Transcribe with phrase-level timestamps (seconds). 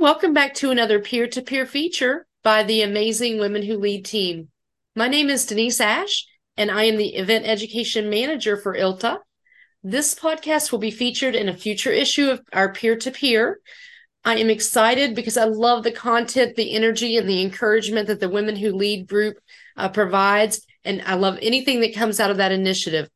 [0.00, 4.48] Welcome back to another peer to peer feature by the amazing Women Who Lead team.
[4.96, 6.26] My name is Denise Ash,
[6.56, 9.18] and I am the event education manager for ILTA.
[9.84, 13.60] This podcast will be featured in a future issue of our peer to peer.
[14.24, 18.30] I am excited because I love the content, the energy, and the encouragement that the
[18.30, 19.36] Women Who Lead group
[19.76, 20.66] uh, provides.
[20.84, 23.08] And I love anything that comes out of that initiative.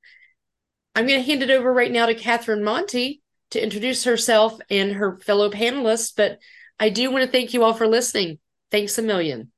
[0.95, 3.21] I'm going to hand it over right now to Catherine Monte
[3.51, 6.39] to introduce herself and her fellow panelists, but
[6.79, 8.39] I do want to thank you all for listening.
[8.71, 9.51] Thanks a million.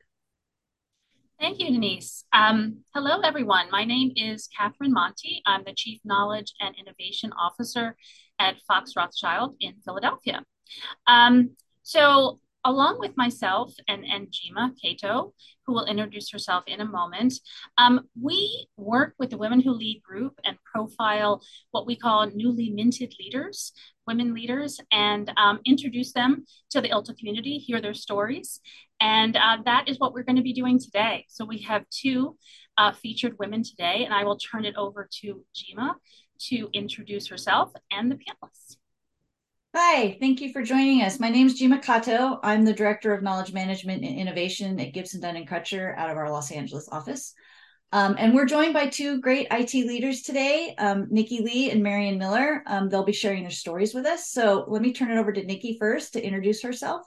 [1.41, 2.25] Thank you, Denise.
[2.33, 3.70] Um, hello, everyone.
[3.70, 5.42] My name is Catherine Monte.
[5.47, 7.97] I'm the Chief Knowledge and Innovation Officer
[8.39, 10.45] at Fox Rothschild in Philadelphia.
[11.06, 15.33] Um, so along with myself and, and Jima Kato,
[15.66, 17.34] who will introduce herself in a moment,
[17.78, 22.70] um, we work with the Women Who Lead group and profile what we call newly
[22.70, 23.73] minted leaders,
[24.09, 28.61] women leaders, and um, introduce them to the ILTA community, hear their stories.
[29.01, 31.27] And uh, that is what we're going to be doing today.
[31.28, 32.37] So we have two
[32.78, 35.95] uh, featured women today, and I will turn it over to Jima
[36.48, 38.77] to introduce herself and the panelists.
[39.77, 41.20] Hi, thank you for joining us.
[41.20, 42.41] My name is Jima Kato.
[42.43, 46.17] I'm the Director of Knowledge Management and Innovation at Gibson Dunn and Crutcher out of
[46.17, 47.34] our Los Angeles office.
[47.92, 52.19] Um, and we're joined by two great IT leaders today, um, Nicki Lee and Marion
[52.19, 52.62] Miller.
[52.67, 54.31] Um, they'll be sharing their stories with us.
[54.31, 57.06] So let me turn it over to Nicki first to introduce herself.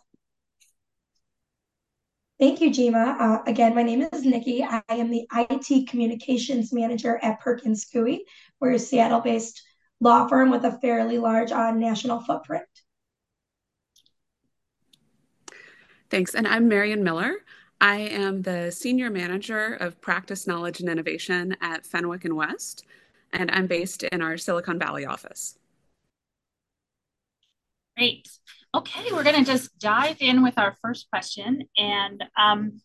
[2.40, 3.16] Thank you, Jima.
[3.20, 4.64] Uh, again, my name is Nicki.
[4.64, 8.22] I am the IT Communications Manager at Perkins Coie.
[8.60, 9.62] We're a Seattle-based
[10.00, 12.64] law firm with a fairly large uh, national footprint.
[16.10, 16.34] Thanks.
[16.34, 17.36] And I'm Marion Miller.
[17.82, 22.86] I am the Senior Manager of Practice Knowledge and Innovation at Fenwick and West,
[23.34, 25.58] and I'm based in our Silicon Valley office.
[27.98, 28.30] Great.
[28.76, 31.64] Okay, we're going to just dive in with our first question.
[31.76, 32.82] And um,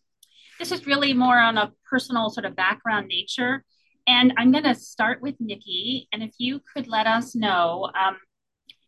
[0.57, 3.63] this is really more on a personal sort of background nature.
[4.07, 6.07] And I'm going to start with Nicki.
[6.11, 8.17] And if you could let us know um,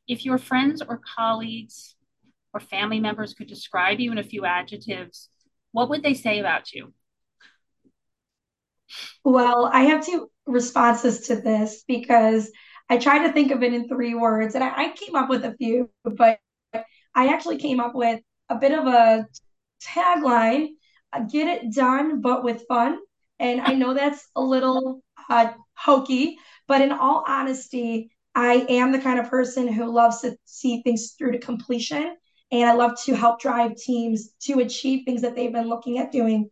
[0.08, 1.96] if your friends or colleagues
[2.52, 5.30] or family members could describe you in a few adjectives,
[5.72, 6.94] what would they say about you?
[9.24, 12.52] Well, I have two responses to this because
[12.90, 15.46] I tried to think of it in three words and I, I came up with
[15.46, 16.40] a few, but
[16.74, 19.28] I actually came up with a bit of a
[19.84, 20.70] tagline
[21.32, 23.00] get it done, but with fun.
[23.40, 26.38] And I know that's a little uh, hokey,
[26.68, 31.16] but in all honesty, I am the kind of person who loves to see things
[31.18, 32.16] through to completion.
[32.52, 36.12] And I love to help drive teams to achieve things that they've been looking at
[36.12, 36.50] doing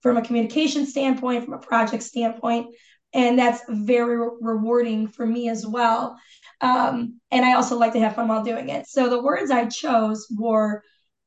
[0.00, 2.74] from a communication standpoint, from a project standpoint.
[3.14, 6.16] And that's very re- rewarding for me as well.
[6.60, 8.86] Um, and I also like to have fun while doing it.
[8.86, 10.82] So the words I chose were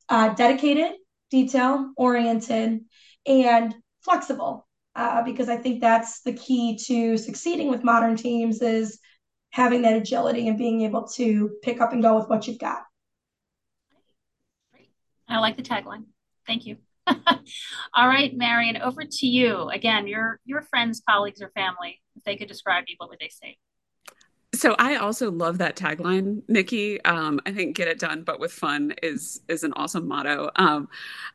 [0.10, 0.94] uh, dedicated,
[1.30, 2.82] detail oriented,
[3.26, 9.00] and flexible uh, because I think that's the key to succeeding with modern teams is
[9.50, 12.84] having that agility and being able to pick up and go with what you've got.
[15.28, 16.06] I like the tagline.
[16.48, 16.78] Thank you.
[17.08, 19.70] All right, Marion, over to you.
[19.70, 23.30] Again, your your friends, colleagues, or family, if they could describe you, what would they
[23.30, 23.58] say?
[24.56, 27.04] So I also love that tagline, Nicki.
[27.04, 30.88] Um, I think "Get it done, but with fun" is is an awesome motto, um,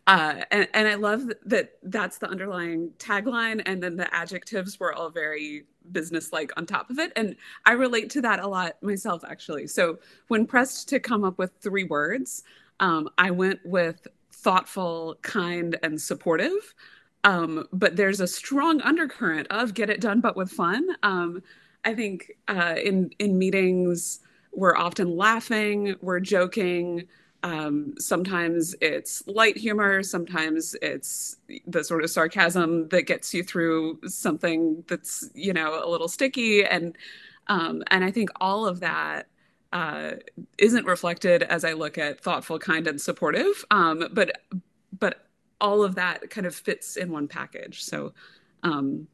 [0.07, 4.95] uh, and and I love that that's the underlying tagline, and then the adjectives were
[4.95, 7.37] all very business-like on top of it, and
[7.67, 9.67] I relate to that a lot myself, actually.
[9.67, 12.43] So when pressed to come up with three words,
[12.81, 16.75] um, I went with thoughtful, kind, and supportive.
[17.25, 21.43] Um, but there's a strong undercurrent of "Get it done, but with fun." Um,
[21.85, 24.21] I think uh, in in meetings
[24.53, 27.07] we're often laughing, we're joking.
[27.43, 31.37] Um, sometimes it's light humor, sometimes it's
[31.67, 36.65] the sort of sarcasm that gets you through something that's you know a little sticky,
[36.65, 36.97] and
[37.49, 39.29] um, and I think all of that
[39.73, 40.13] uh,
[40.59, 43.65] isn't reflected as I look at thoughtful, kind, and supportive.
[43.71, 44.33] Um, but
[44.99, 45.27] but
[45.61, 47.84] all of that kind of fits in one package.
[47.84, 48.13] So
[48.63, 49.07] um,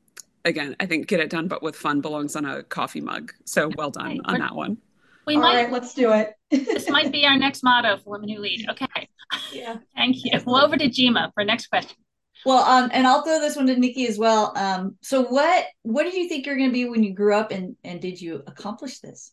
[0.44, 3.32] again, I think get it done, but with fun belongs on a coffee mug.
[3.44, 4.78] So well done okay, on that one.
[5.26, 6.34] We All might, right, let's do it.
[6.50, 8.66] this might be our next motto for Women Who Lead.
[8.70, 9.08] Okay.
[9.52, 9.76] Yeah.
[9.96, 10.40] Thank you.
[10.46, 11.96] Well, over to Jima for next question.
[12.44, 14.56] Well, um, and I'll throw this one to Nicki as well.
[14.56, 17.50] Um, so what what did you think you're going to be when you grew up,
[17.50, 19.32] and and did you accomplish this?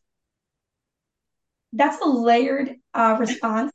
[1.73, 3.71] That's a layered uh, response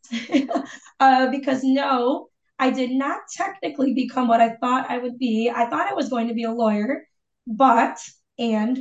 [1.00, 2.29] uh, because no,
[2.59, 5.50] I did not technically become what I thought I would be.
[5.55, 7.05] I thought I was going to be a lawyer
[7.47, 7.99] but
[8.39, 8.79] and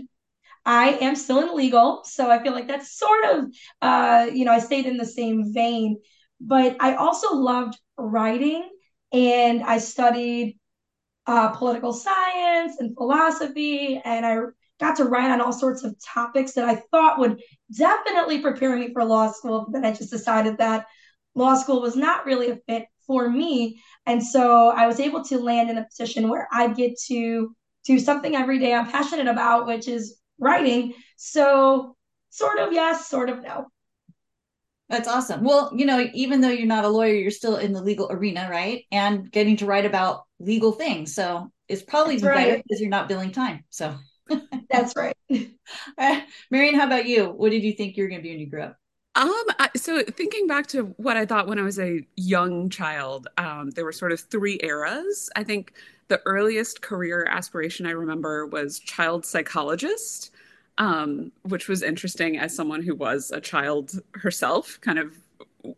[0.65, 3.45] I am still in legal, so I feel like that's sort of,
[3.81, 5.99] uh, you know, I stayed in the same vein.
[6.41, 8.69] but I also loved writing
[9.13, 10.59] and I studied
[11.25, 14.37] uh, political science and philosophy, and I
[14.79, 17.41] got to write on all sorts of topics that I thought would
[17.75, 19.65] definitely prepare me for law school.
[19.69, 20.85] But I just decided that
[21.35, 23.81] law school was not really a fit for me.
[24.05, 27.99] And so I was able to land in a position where I get to do
[27.99, 30.93] something every day I'm passionate about, which is writing.
[31.15, 31.95] So,
[32.29, 33.67] sort of yes, sort of no.
[34.89, 35.43] That's awesome.
[35.43, 38.47] Well, you know, even though you're not a lawyer, you're still in the legal arena,
[38.49, 38.85] right?
[38.91, 41.13] And getting to write about legal things.
[41.13, 42.35] So it's probably right.
[42.35, 43.65] better because you're not billing time.
[43.69, 43.95] So
[44.69, 45.15] that's right.
[45.97, 46.21] uh,
[46.51, 47.25] Marion, how about you?
[47.25, 48.77] What did you think you were going to be when you grew up?
[49.15, 49.43] Um,
[49.75, 53.83] so thinking back to what I thought when I was a young child, um, there
[53.83, 55.29] were sort of three eras.
[55.35, 55.73] I think
[56.07, 60.31] the earliest career aspiration I remember was child psychologist
[60.77, 65.17] um, which was interesting as someone who was a child herself, kind of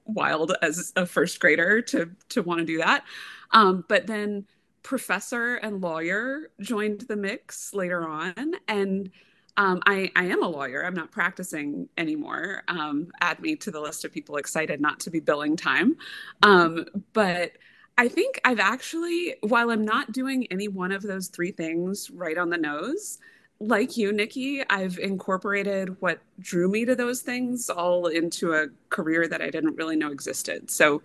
[0.05, 3.03] wild as a first grader to to want to do that.
[3.51, 4.45] Um, but then
[4.83, 9.11] professor and lawyer joined the mix later on, and
[9.57, 10.85] um, I, I, am a lawyer.
[10.85, 12.63] I'm not practicing anymore.
[12.69, 15.97] Um, add me to the list of people excited not to be billing time.
[16.43, 17.51] Um, but
[17.97, 22.37] I think I've actually, while I'm not doing any one of those three things right
[22.37, 23.19] on the nose,
[23.59, 29.27] like you, Nicki, I've incorporated what drew me to those things all into a career
[29.27, 30.71] that I didn't really know existed.
[30.71, 31.01] So,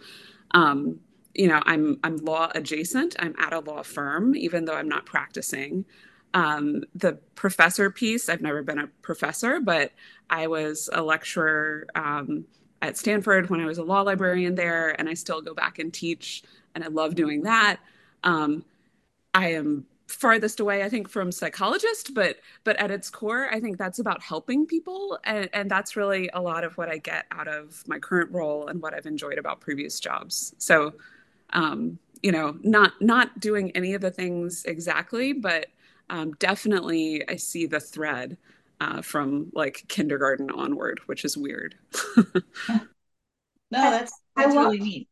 [0.52, 1.00] um,
[1.34, 3.16] you know, I'm I'm law adjacent.
[3.18, 5.84] I'm at a law firm, even though I'm not practicing.
[6.32, 9.92] Um, the professor piece, I've never been a professor, but
[10.30, 12.44] I was a lecturer um,
[12.82, 15.92] at Stanford when I was a law librarian there, and I still go back and
[15.92, 16.42] teach,
[16.74, 17.78] and I love doing that.
[18.24, 18.64] Um,
[19.32, 23.78] I am farthest away i think from psychologist but but at its core i think
[23.78, 27.48] that's about helping people and, and that's really a lot of what i get out
[27.48, 30.92] of my current role and what i've enjoyed about previous jobs so
[31.54, 35.66] um, you know not not doing any of the things exactly but
[36.10, 38.36] um, definitely i see the thread
[38.80, 41.76] uh, from like kindergarten onward which is weird
[42.68, 42.80] no
[43.70, 45.08] that's that's love, really neat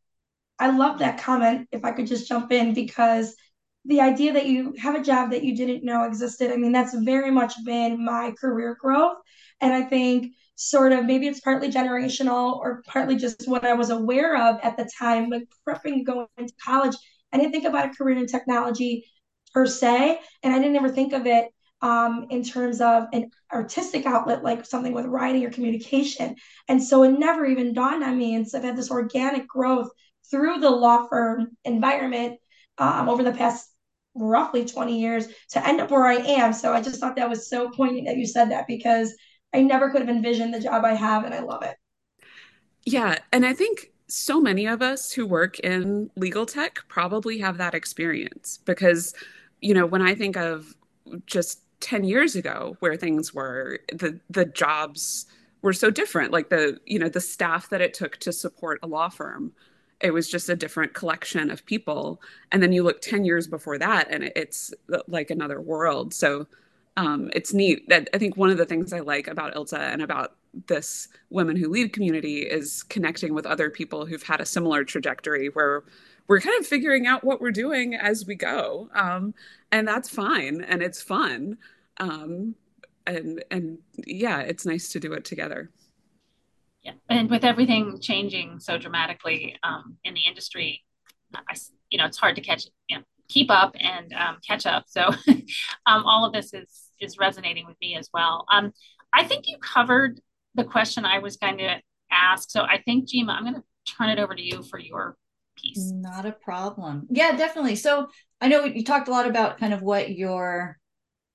[0.59, 3.37] i love that comment if i could just jump in because
[3.85, 6.53] the idea that you have a job that you didn't know existed.
[6.53, 9.17] I mean, that's very much been my career growth.
[9.61, 13.91] And I think sort of maybe it's partly generational or partly just what I was
[13.91, 16.95] aware of at the time, like prepping going into college.
[17.33, 19.05] I didn't think about a career in technology
[19.53, 21.49] per se, and I didn't ever think of it
[21.81, 26.37] um, in terms of an artistic outlet, like something with writing or communication.
[26.69, 28.37] And so it never even dawned on me.
[28.37, 29.91] And so I've had this organic growth
[30.31, 32.39] through the law firm environment
[32.79, 33.69] um, over the past
[34.15, 36.53] roughly 20 years to end up where I am.
[36.53, 39.13] So I just thought that was so poignant that you said that because
[39.55, 41.77] I never could have envisioned the job I have and I love it.
[42.85, 43.19] Yeah.
[43.33, 47.75] And I think so many of us who work in legal tech probably have that
[47.75, 49.15] experience because,
[49.61, 50.75] you know, when I think of
[51.27, 55.27] just 10 years ago where things were, the the jobs
[55.63, 56.33] were so different.
[56.33, 59.53] Like the, you know, the staff that it took to support a law firm
[60.03, 62.21] it was just a different collection of people
[62.51, 64.75] and then you look 10 years before that and it's
[65.07, 66.47] like another world so
[66.97, 70.03] um, it's neat that i think one of the things i like about ilta and
[70.03, 70.37] about
[70.67, 75.49] this women who lead community is connecting with other people who've had a similar trajectory
[75.49, 75.85] where
[76.29, 78.89] we're kind of figuring out what we're doing as we go.
[78.95, 79.35] Um,
[79.71, 81.59] and that's fine and it's fun.
[81.99, 82.55] Um,
[83.05, 85.71] and and yeah it's nice to do it together.
[86.83, 90.83] Yeah, and with everything changing so dramatically um, in the industry,
[91.35, 91.55] I,
[91.91, 94.85] you know, it's hard to catch, you know, keep up and um, catch up.
[94.87, 95.01] So
[95.87, 98.47] um, all of this is is resonating with me as well.
[98.51, 98.73] Um,
[99.13, 100.21] I think you covered
[100.55, 102.51] the question I was going to ask.
[102.51, 105.17] So I think, Jima, I'm going to turn it over to you for your
[105.57, 105.91] piece.
[105.93, 107.07] Not a problem.
[107.11, 107.77] Yeah, definitely.
[107.77, 108.09] So
[108.41, 110.79] I know you talked a lot about kind of what your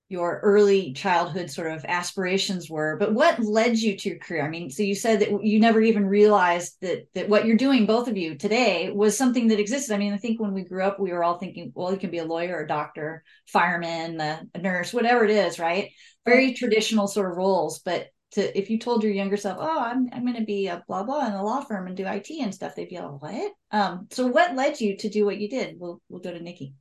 [0.10, 4.46] your early childhood sort of aspirations were but what led you to your career?
[4.46, 7.86] I mean so you said that you never even realized that that what you're doing
[7.86, 9.94] both of you today was something that existed.
[9.94, 12.12] I mean i think when we grew up we were all thinking well you can
[12.12, 15.92] be a lawyer a doctor fireman a, a nurse whatever it is right?
[16.26, 20.10] Very traditional sort of roles but to if you told your younger self oh i'm,
[20.12, 22.54] I'm going to be a blah blah in a law firm and do it and
[22.54, 23.52] stuff they'd be like what?
[23.72, 25.76] Um so what led you to do what you did?
[25.80, 26.74] We'll we'll go to nicki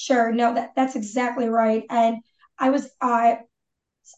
[0.00, 0.32] Sure.
[0.32, 1.84] No, that that's exactly right.
[1.90, 2.18] And
[2.58, 3.40] I was I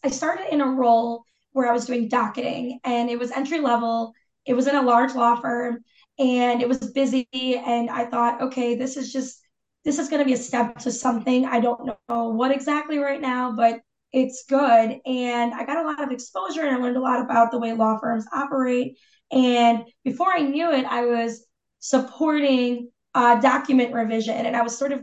[0.03, 4.13] I started in a role where I was doing docketing and it was entry level.
[4.45, 5.79] It was in a large law firm
[6.19, 9.41] and it was busy and I thought, okay, this is just
[9.85, 11.45] this is going to be a step to something.
[11.45, 13.81] I don't know what exactly right now, but
[14.13, 14.99] it's good.
[15.05, 17.73] And I got a lot of exposure and I learned a lot about the way
[17.73, 18.97] law firms operate.
[19.31, 21.45] And before I knew it, I was
[21.79, 25.01] supporting uh, document revision, and I was sort of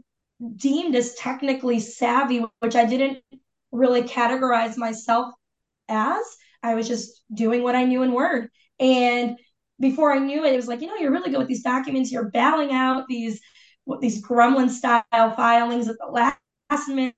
[0.56, 3.18] deemed as technically savvy, which I didn't
[3.72, 5.32] really categorize myself
[5.88, 6.22] as.
[6.62, 8.50] I was just doing what I knew in Word.
[8.78, 9.38] And
[9.78, 12.12] before I knew it, it was like, you know, you're really good with these documents.
[12.12, 13.40] You're battling out these
[14.00, 17.14] these gremlin style filings at the last minute.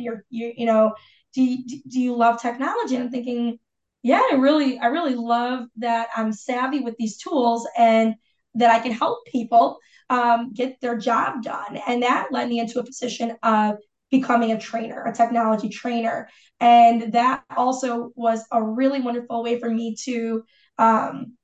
[0.00, 0.94] You're you you know,
[1.34, 2.96] do you, do you love technology?
[2.96, 3.58] And I'm thinking,
[4.02, 8.14] yeah, I really I really love that I'm savvy with these tools and
[8.54, 9.78] that I can help people
[10.10, 11.78] um, get their job done.
[11.86, 13.76] And that led me into a position of
[14.10, 16.28] becoming a trainer, a technology trainer.
[16.60, 20.44] And that also was a really wonderful way for me to
[20.78, 21.36] um,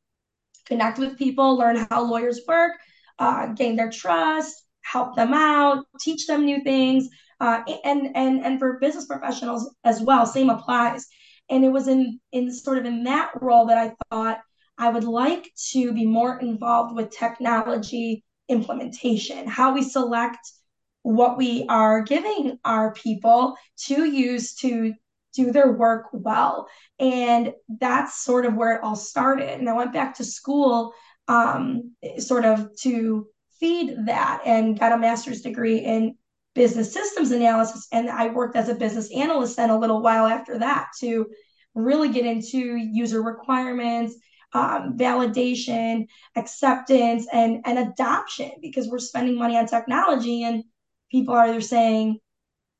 [0.66, 2.72] connect with people, learn how lawyers work,
[3.18, 7.08] uh, gain their trust, help them out, teach them new things.
[7.40, 11.08] Uh, and and and for business professionals as well, same applies.
[11.50, 14.40] And it was in in sort of in that role that I thought
[14.78, 20.38] I would like to be more involved with technology implementation, how we select
[21.02, 24.94] what we are giving our people to use to
[25.34, 26.68] do their work well.
[26.98, 29.58] And that's sort of where it all started.
[29.58, 30.92] And I went back to school
[31.28, 33.26] um, sort of to
[33.58, 36.16] feed that and got a master's degree in
[36.54, 37.88] business systems analysis.
[37.92, 41.28] And I worked as a business analyst then a little while after that to
[41.74, 44.14] really get into user requirements
[44.52, 46.06] um, validation,
[46.36, 50.64] acceptance, and and adoption because we're spending money on technology and
[51.10, 52.18] people are either saying,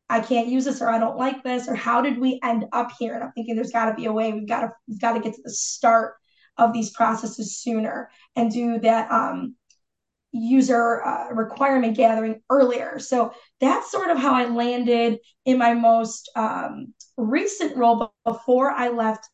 [0.08, 2.90] I can't use this or I don't like this or how did we end up
[2.98, 3.14] here?
[3.14, 4.32] And I'm thinking there's got to be a way.
[4.32, 6.14] We've got to we've got to get to the start
[6.58, 9.56] of these processes sooner and do that um,
[10.32, 12.98] user uh, requirement gathering earlier.
[12.98, 18.88] So that's sort of how I landed in my most um, recent role before I
[18.88, 19.26] left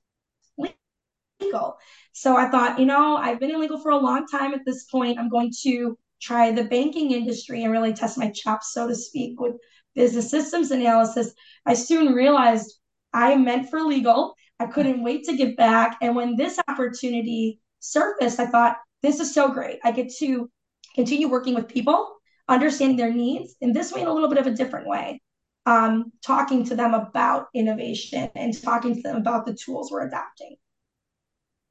[1.40, 1.78] legal.
[2.20, 4.84] So I thought, you know, I've been in legal for a long time at this
[4.86, 5.20] point.
[5.20, 9.40] I'm going to try the banking industry and really test my chops, so to speak,
[9.40, 9.54] with
[9.94, 11.32] business systems analysis.
[11.64, 12.74] I soon realized
[13.12, 14.34] I am meant for legal.
[14.58, 15.96] I couldn't wait to get back.
[16.02, 19.78] And when this opportunity surfaced, I thought, this is so great.
[19.84, 20.50] I get to
[20.96, 22.16] continue working with people,
[22.48, 25.22] understanding their needs in this way in a little bit of a different way.
[25.66, 30.56] Um, talking to them about innovation and talking to them about the tools we're adopting.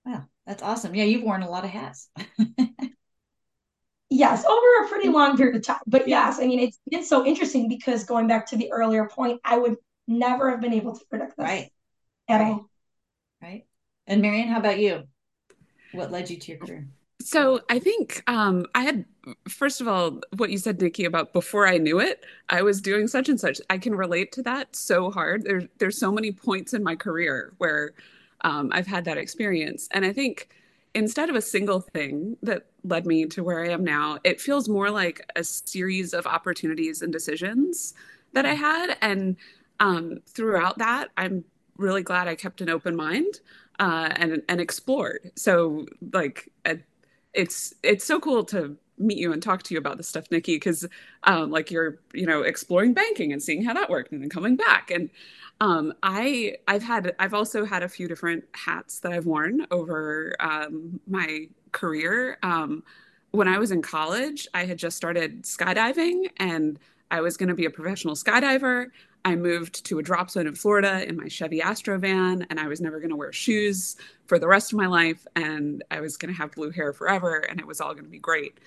[0.06, 0.96] Wow, that's awesome.
[0.96, 2.10] Yeah, you've worn a lot of hats.
[4.10, 5.82] yes, over a pretty long period of time.
[5.86, 9.42] But yes, I mean, it's been so interesting because going back to the earlier point,
[9.44, 9.76] I would
[10.08, 11.70] never have been able to predict this right.
[12.30, 12.48] at right.
[12.48, 12.70] all.
[13.42, 13.66] Right.
[14.08, 15.04] And Marianne, how about you?
[15.92, 16.88] What led you to your career?
[17.20, 19.04] So I think um, I had,
[19.50, 23.08] first of all, what you said, Nicki, about before I knew it, I was doing
[23.08, 23.60] such and such.
[23.70, 25.44] I can relate to that so hard.
[25.44, 27.94] There's there's so many points in my career where
[28.42, 29.88] um, I've had that experience.
[29.92, 30.50] And I think
[30.94, 34.68] instead of a single thing that led me to where I am now, it feels
[34.70, 37.94] more like a series of opportunities and decisions
[38.34, 38.98] that I had.
[39.02, 39.38] And
[39.80, 41.44] um, throughout that, I'm
[41.78, 43.40] really glad I kept an open mind
[43.80, 45.32] uh, and and explored.
[45.36, 46.52] So like
[47.34, 50.56] it's it's so cool to meet you and talk to you about this stuff, Nicki,
[50.56, 50.86] because
[51.24, 54.56] um, like you're you know exploring banking and seeing how that worked and then coming
[54.56, 55.10] back and
[55.60, 60.36] um, I I've had I've also had a few different hats that I've worn over
[60.40, 62.38] um, my career.
[62.44, 62.84] Um,
[63.32, 66.80] when I was in college, I had just started skydiving and
[67.12, 68.88] I was going to be a professional skydiver.
[69.26, 72.68] I moved to a drop zone in Florida in my Chevy Astro van, and I
[72.68, 75.26] was never going to wear shoes for the rest of my life.
[75.36, 78.10] And I was going to have blue hair forever, and it was all going to
[78.10, 78.60] be great.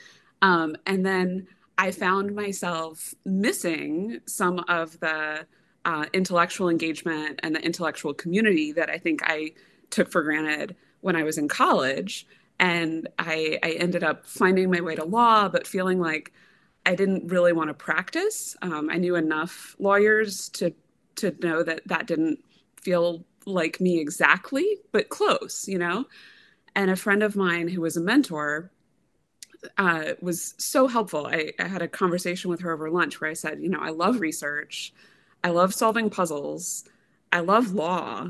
[0.42, 1.46] Um, and then
[1.78, 5.46] I found myself missing some of the
[5.84, 9.52] uh, intellectual engagement and the intellectual community that I think I
[9.88, 12.26] took for granted when I was in college.
[12.58, 16.32] And I, I ended up finding my way to law, but feeling like
[16.84, 18.56] I didn't really want to practice.
[18.62, 20.72] Um, I knew enough lawyers to
[21.16, 22.38] to know that that didn't
[22.80, 26.06] feel like me exactly, but close, you know.
[26.74, 28.70] And a friend of mine who was a mentor
[29.78, 31.26] uh, was so helpful.
[31.26, 33.90] I, I had a conversation with her over lunch where I said, you know, I
[33.90, 34.92] love research.
[35.44, 36.84] I love solving puzzles.
[37.32, 38.28] I love law.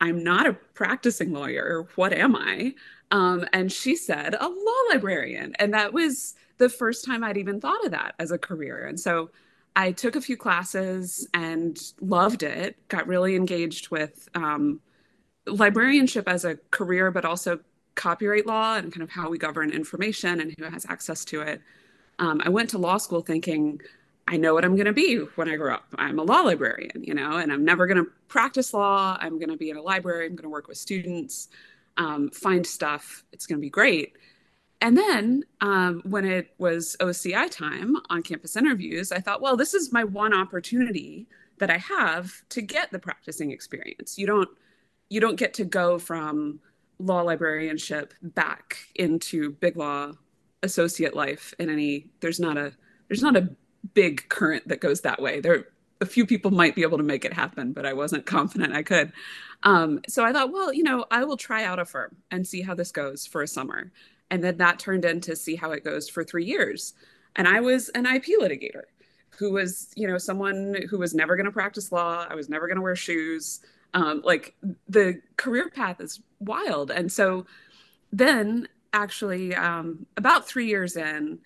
[0.00, 1.86] I'm not a practicing lawyer.
[1.94, 2.74] What am I?
[3.10, 5.54] Um, and she said, a law librarian.
[5.58, 8.86] And that was the first time I'd even thought of that as a career.
[8.86, 9.30] And so
[9.76, 14.80] I took a few classes and loved it, got really engaged with um,
[15.46, 17.60] librarianship as a career, but also
[17.94, 21.60] copyright law and kind of how we govern information and who has access to it.
[22.18, 23.80] Um, I went to law school thinking,
[24.28, 25.86] I know what I'm going to be when I grow up.
[25.96, 29.16] I'm a law librarian, you know, and I'm never going to practice law.
[29.20, 30.26] I'm going to be in a library.
[30.26, 31.48] I'm going to work with students.
[31.96, 33.24] um, find stuff.
[33.32, 34.14] It's going to be great.
[34.80, 39.74] And then um, when it was OCI time on campus interviews, I thought, well, this
[39.74, 44.18] is my one opportunity that I have to get the practicing experience.
[44.18, 44.48] You don't
[45.08, 46.60] you don't get to go from
[47.02, 50.12] law librarianship back into big law
[50.62, 52.72] associate life in any there's not a
[53.08, 53.48] there's not a
[53.94, 55.40] big current that goes that way.
[55.40, 55.66] There
[56.00, 58.82] a few people might be able to make it happen, but I wasn't confident I
[58.82, 59.12] could.
[59.62, 62.60] Um, so I thought, well, you know, I will try out a firm and see
[62.60, 63.92] how this goes for a summer.
[64.30, 66.94] And then that turned into see how it goes for three years.
[67.36, 68.82] And I was an IP litigator
[69.38, 72.26] who was, you know, someone who was never going to practice law.
[72.28, 73.60] I was never going to wear shoes.
[73.94, 74.54] Um, like
[74.88, 76.90] the career path is wild.
[76.90, 77.46] And so
[78.10, 81.38] then, actually, um, about three years in,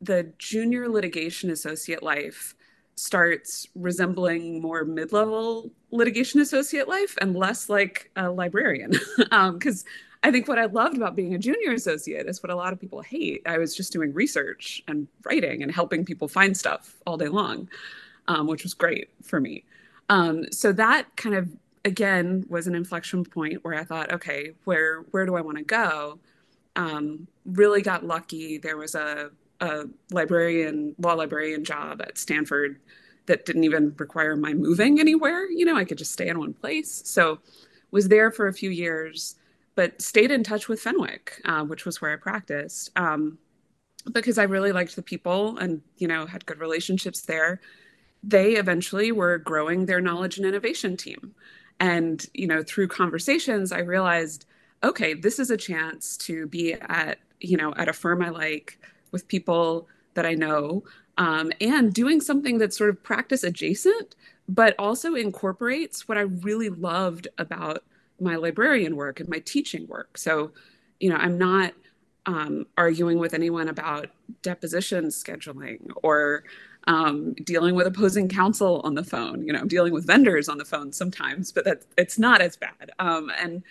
[0.00, 2.54] the junior litigation associate life
[2.96, 8.92] starts resembling more mid-level litigation associate life and less like a librarian.
[9.16, 9.90] Because um,
[10.22, 12.80] i think what i loved about being a junior associate is what a lot of
[12.80, 13.42] people hate.
[13.46, 17.68] I was just doing research and writing and helping people find stuff all day long
[18.28, 19.64] um, which was great for me.
[20.08, 21.48] Um, so that kind of
[21.84, 25.64] again was an inflection point where i thought okay where where do i want to
[25.64, 26.18] go
[26.76, 32.78] um, really got lucky there was a a librarian, law librarian job at Stanford
[33.26, 35.48] that didn't even require my moving anywhere.
[35.50, 37.02] You know, I could just stay in one place.
[37.04, 37.38] So
[37.90, 39.36] was there for a few years,
[39.74, 43.38] but stayed in touch with Fenwick, uh, which was where I practiced, um,
[44.12, 47.60] because I really liked the people and, you know, had good relationships there.
[48.22, 51.34] They eventually were growing their knowledge and innovation team.
[51.80, 54.46] And, you know, through conversations, I realized,
[54.82, 58.78] okay, this is a chance to be at, you know, at a firm I like,
[59.14, 60.82] with people that I know
[61.18, 64.16] um, and doing something that's sort of practice adjacent,
[64.48, 67.84] but also incorporates what I really loved about
[68.20, 70.18] my librarian work and my teaching work.
[70.18, 70.50] So,
[70.98, 71.74] you know, I'm not
[72.26, 74.08] um, arguing with anyone about
[74.42, 76.44] deposition scheduling or
[76.86, 79.46] um, dealing with opposing counsel on the phone.
[79.46, 82.56] You know, I'm dealing with vendors on the phone sometimes, but that it's not as
[82.56, 82.92] bad.
[82.98, 83.62] Um, and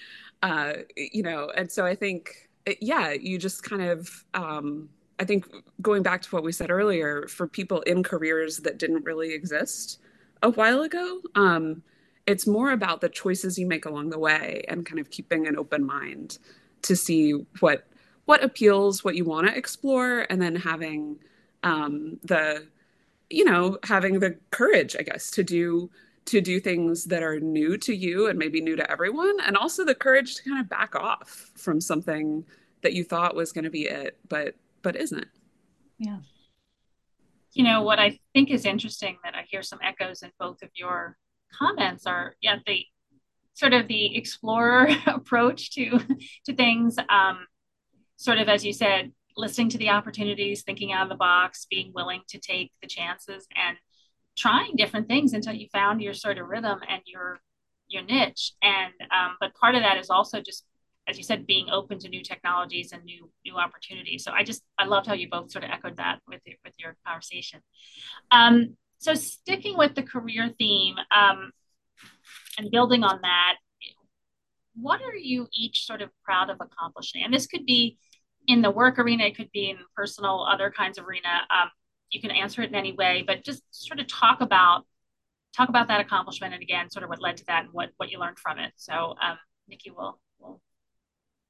[0.41, 2.49] uh, you know, and so I think,
[2.81, 4.89] yeah, you just kind of um,
[5.19, 5.45] I think
[5.81, 9.99] going back to what we said earlier, for people in careers that didn't really exist
[10.41, 11.83] a while ago, um,
[12.25, 15.57] it's more about the choices you make along the way and kind of keeping an
[15.57, 16.39] open mind
[16.81, 17.85] to see what
[18.25, 21.17] what appeals, what you want to explore, and then having
[21.63, 22.67] um, the
[23.29, 25.89] you know having the courage, I guess, to do
[26.25, 29.83] to do things that are new to you and maybe new to everyone, and also
[29.83, 32.45] the courage to kind of back off from something
[32.81, 35.27] that you thought was going to be it, but but isn't.
[35.97, 36.19] Yeah.
[37.53, 40.69] You know, what I think is interesting that I hear some echoes in both of
[40.75, 41.17] your
[41.51, 42.85] comments are yeah, the
[43.53, 45.99] sort of the explorer approach to
[46.45, 46.97] to things.
[47.09, 47.45] Um,
[48.23, 51.91] sort of as you said, listening to the opportunities, thinking out of the box, being
[51.93, 53.77] willing to take the chances and
[54.37, 57.39] trying different things until you found your sort of rhythm and your
[57.87, 58.53] your niche.
[58.61, 60.65] And um, but part of that is also just
[61.05, 64.23] as you said, being open to new technologies and new new opportunities.
[64.23, 66.73] So I just I loved how you both sort of echoed that with your, with
[66.77, 67.59] your conversation.
[68.31, 71.51] Um, so sticking with the career theme um,
[72.57, 73.55] and building on that,
[74.75, 77.21] what are you each sort of proud of accomplishing?
[77.23, 77.97] And this could be
[78.47, 81.29] in the work arena, it could be in personal other kinds of arena.
[81.49, 81.69] Um,
[82.11, 84.85] you can answer it in any way, but just sort of talk about
[85.55, 88.11] talk about that accomplishment and again, sort of what led to that and what what
[88.11, 88.71] you learned from it.
[88.75, 90.61] So um, Nicki will will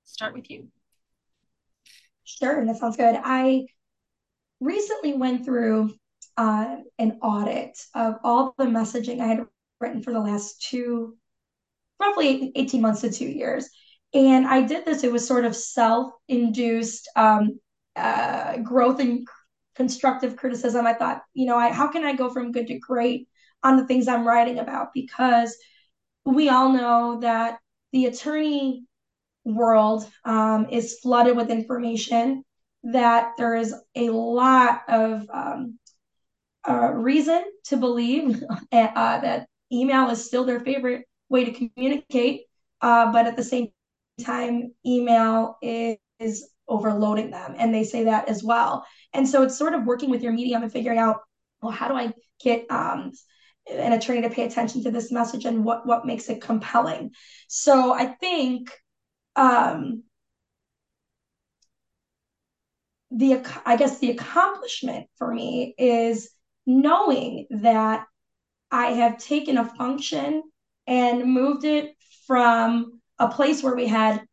[0.04, 0.68] start with you.
[2.24, 3.20] Sure, that sounds good.
[3.22, 3.66] I
[4.60, 5.94] recently went through
[6.38, 9.46] uh, an audit of all the messaging I had
[9.80, 11.18] written for the last two,
[12.00, 13.70] roughly 18 months to two years.
[14.13, 17.60] And I did this, it was sort of self induced um,
[17.95, 19.28] uh, growth and
[19.76, 20.86] constructive criticism.
[20.86, 23.28] I thought, you know, I, how can I go from good to great
[23.63, 24.89] on the things I'm writing about?
[24.93, 25.56] Because
[26.26, 27.60] we all know that
[27.91, 28.86] the attorney
[29.45, 32.43] world um, is flooded with information,
[32.84, 35.80] that there is a lot of um,
[36.67, 42.43] uh, reason to believe uh, that email is still their favorite way to communicate,
[42.82, 43.69] uh, but at the same
[44.21, 48.86] time, email is, is overloading them, and they say that as well.
[49.13, 51.17] And so it's sort of working with your medium and figuring out,
[51.62, 53.12] well, how do I get um,
[53.69, 57.12] an attorney to pay attention to this message and what what makes it compelling?
[57.47, 58.69] So I think
[59.36, 60.04] um,
[63.12, 66.30] the I guess the accomplishment for me is
[66.65, 68.06] knowing that
[68.71, 70.43] I have taken a function
[70.88, 71.95] and moved it
[72.26, 74.23] from a place where we had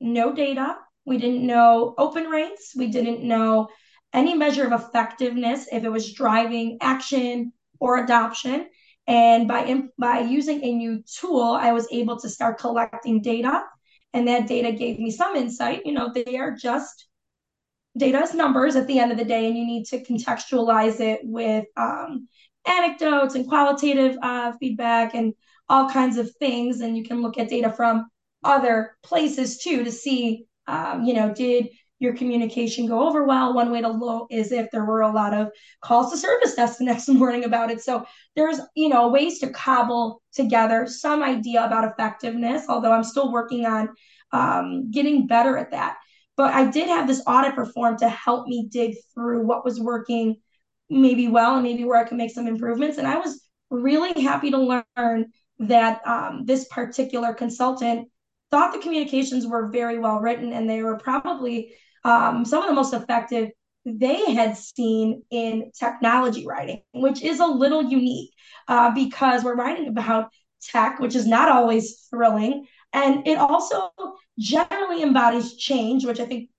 [0.00, 0.76] no data.
[1.04, 2.72] We didn't know open rates.
[2.76, 3.68] We didn't know
[4.12, 8.68] any measure of effectiveness if it was driving action or adoption.
[9.06, 13.62] And by, by using a new tool, I was able to start collecting data.
[14.12, 15.86] And that data gave me some insight.
[15.86, 17.08] You know, they are just
[17.96, 21.20] data is numbers at the end of the day, and you need to contextualize it
[21.24, 22.28] with um,
[22.66, 25.34] anecdotes and qualitative uh, feedback and
[25.68, 26.80] all kinds of things.
[26.80, 28.08] And you can look at data from
[28.48, 31.68] other places too to see, um, you know, did
[32.00, 33.54] your communication go over well?
[33.54, 35.50] One way to look is if there were a lot of
[35.82, 37.82] calls to service desk the next morning about it.
[37.82, 43.30] So there's, you know, ways to cobble together some idea about effectiveness, although I'm still
[43.30, 43.90] working on
[44.32, 45.98] um, getting better at that.
[46.36, 50.36] But I did have this audit performed to help me dig through what was working
[50.88, 52.96] maybe well and maybe where I could make some improvements.
[52.96, 58.08] And I was really happy to learn that um, this particular consultant
[58.50, 62.74] thought the communications were very well written and they were probably um, some of the
[62.74, 63.50] most effective
[63.84, 68.30] they had seen in technology writing, which is a little unique
[68.68, 70.30] uh, because we're writing about
[70.62, 72.66] tech, which is not always thrilling.
[72.92, 73.90] And it also
[74.38, 76.50] generally embodies change, which I think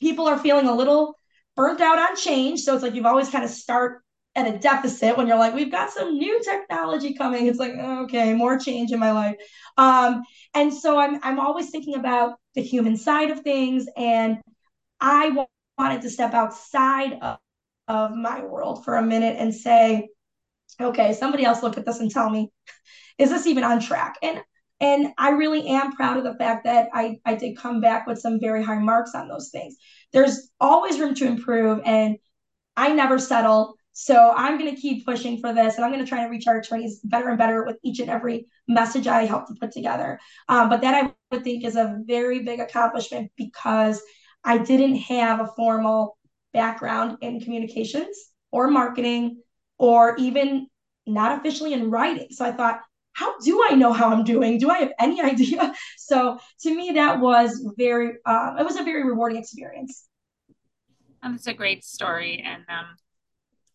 [0.00, 1.14] people are feeling a little
[1.56, 2.60] burnt out on change.
[2.60, 4.02] So it's like you've always kind of start
[4.38, 7.46] at a deficit when you're like, we've got some new technology coming.
[7.46, 9.36] It's like, okay, more change in my life.
[9.76, 10.22] Um,
[10.54, 14.38] and so I'm I'm always thinking about the human side of things, and
[15.00, 15.46] I
[15.78, 17.38] wanted to step outside of,
[17.88, 20.08] of my world for a minute and say,
[20.80, 22.50] okay, somebody else look at this and tell me,
[23.18, 24.16] is this even on track?
[24.22, 24.40] And
[24.80, 28.20] and I really am proud of the fact that I, I did come back with
[28.20, 29.76] some very high marks on those things.
[30.12, 32.16] There's always room to improve, and
[32.76, 33.74] I never settle.
[34.00, 36.46] So I'm going to keep pushing for this, and I'm going to try to reach
[36.46, 40.20] our attorneys better and better with each and every message I help to put together.
[40.48, 44.00] Um, but that I would think is a very big accomplishment because
[44.44, 46.16] I didn't have a formal
[46.52, 48.16] background in communications
[48.52, 49.42] or marketing
[49.78, 50.68] or even
[51.04, 52.28] not officially in writing.
[52.30, 52.78] So I thought,
[53.14, 54.58] how do I know how I'm doing?
[54.58, 55.74] Do I have any idea?
[55.96, 60.06] So to me, that was very, uh, it was a very rewarding experience.
[61.20, 62.44] And it's a great story.
[62.46, 62.94] And um,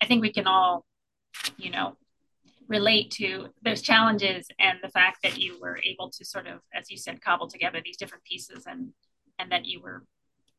[0.03, 0.83] I think we can all,
[1.55, 1.95] you know,
[2.67, 6.91] relate to those challenges and the fact that you were able to sort of, as
[6.91, 8.89] you said, cobble together these different pieces and,
[9.39, 10.03] and that you were,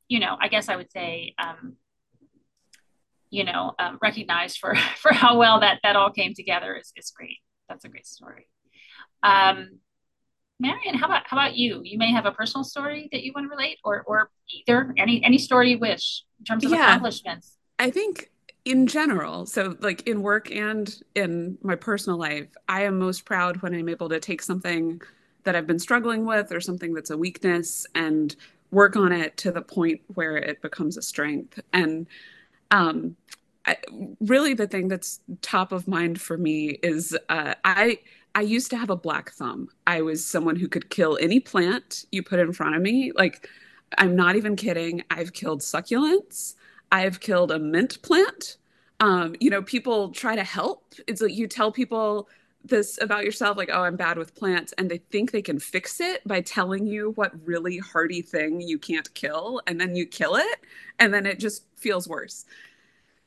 [0.08, 1.76] you know, I guess I would say, um,
[3.28, 7.10] you know, um, recognized for, for how well that, that all came together is, is
[7.10, 7.38] great.
[7.68, 8.48] That's a great story.
[9.22, 9.80] Um,
[10.58, 11.80] Marion, how about how about you?
[11.82, 15.22] You may have a personal story that you want to relate, or or either any
[15.24, 17.58] any story you wish in terms of yeah, accomplishments.
[17.78, 18.30] I think
[18.64, 23.60] in general, so like in work and in my personal life, I am most proud
[23.62, 25.00] when I'm able to take something
[25.44, 28.34] that I've been struggling with or something that's a weakness and
[28.70, 31.60] work on it to the point where it becomes a strength.
[31.72, 32.06] And
[32.70, 33.16] um,
[33.66, 33.76] I,
[34.20, 37.98] really, the thing that's top of mind for me is uh, I
[38.34, 39.68] I used to have a black thumb.
[39.86, 43.12] I was someone who could kill any plant you put in front of me.
[43.14, 43.48] Like,
[43.96, 45.04] I'm not even kidding.
[45.10, 46.54] I've killed succulents.
[46.94, 48.56] I've killed a mint plant.
[49.00, 50.94] Um, you know, people try to help.
[51.08, 52.28] It's like you tell people
[52.64, 56.00] this about yourself, like, oh, I'm bad with plants, and they think they can fix
[56.00, 60.36] it by telling you what really hardy thing you can't kill, and then you kill
[60.36, 60.60] it,
[61.00, 62.46] and then it just feels worse.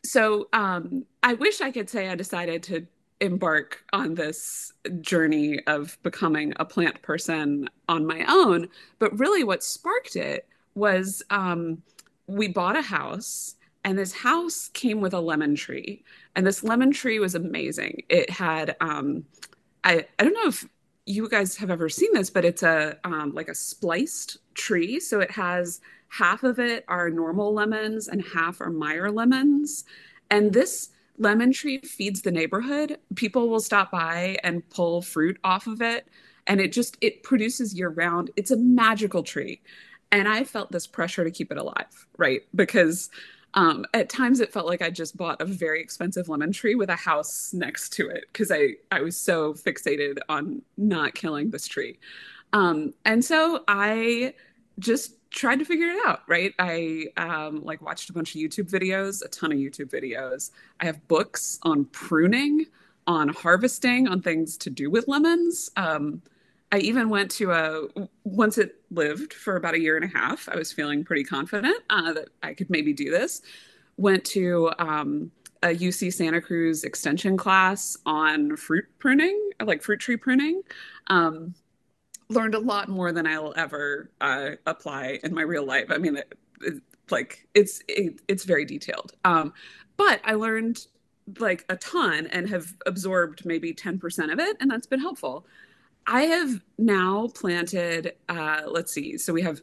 [0.01, 2.87] So um, I wish I could say I decided to
[3.19, 8.69] embark on this journey of becoming a plant person on my own.
[8.97, 11.81] But really, what sparked it was um,
[12.27, 13.55] we bought a house,
[13.87, 16.03] and this house came with a lemon tree.
[16.35, 18.03] And this lemon tree was amazing.
[18.09, 19.23] It had, um,
[19.85, 20.67] I, I don't know if
[21.05, 24.99] you guys have ever seen this, but it's a um, like a spliced tree.
[24.99, 29.85] So it has half of it are normal lemons and half are Meyer lemons.
[30.29, 35.65] And this lemon tree feeds the neighborhood people will stop by and pull fruit off
[35.65, 36.07] of it
[36.45, 39.59] and it just it produces year round it's a magical tree
[40.11, 43.09] and i felt this pressure to keep it alive right because
[43.57, 46.89] um, at times it felt like i just bought a very expensive lemon tree with
[46.89, 51.67] a house next to it because i i was so fixated on not killing this
[51.67, 51.99] tree.
[52.53, 54.33] Um, and so i
[54.79, 56.53] just tried to figure it out right?
[56.59, 60.51] I um, like watched a bunch of youtube videos a ton of youtube videos.
[60.79, 62.67] I have books on pruning
[63.07, 65.71] on harvesting on things to do with lemons.
[65.77, 66.21] Um,
[66.71, 67.87] i even went to a
[68.23, 71.77] once it lived for about a year and a half i was feeling pretty confident
[71.89, 73.41] uh, that i could maybe do this
[73.97, 75.31] went to um,
[75.63, 80.61] a uc santa cruz extension class on fruit pruning like fruit tree pruning
[81.07, 81.53] um,
[82.29, 85.85] learned a lot more than I'll ever uh, apply in my real life.
[85.89, 89.13] I mean, it, it, like it's it, it's very detailed.
[89.23, 89.53] Um,
[89.95, 90.85] but I learned
[91.39, 95.45] like a ton and have absorbed maybe 10% of it, and that's been helpful.
[96.07, 99.61] I have now planted, uh, let's see, so we have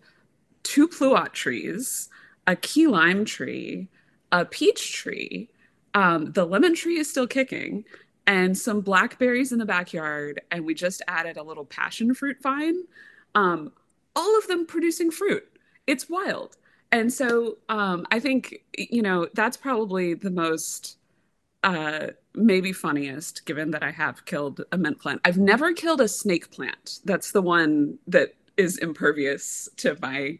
[0.62, 2.10] two pluot trees,
[2.46, 3.88] a key lime tree,
[4.30, 5.48] a peach tree.
[5.94, 7.84] Um, the lemon tree is still kicking,
[8.26, 10.42] and some blackberries in the backyard.
[10.50, 12.82] And we just added a little passion fruit vine.
[13.34, 13.72] Um,
[14.16, 15.44] all of them producing fruit.
[15.86, 16.56] It's wild.
[16.92, 20.98] And so um, I think, you know, that's probably the most
[21.62, 25.20] uh, maybe funniest, given that I have killed a mint plant.
[25.24, 27.00] I've never killed a snake plant.
[27.04, 30.38] That's the one that is impervious to my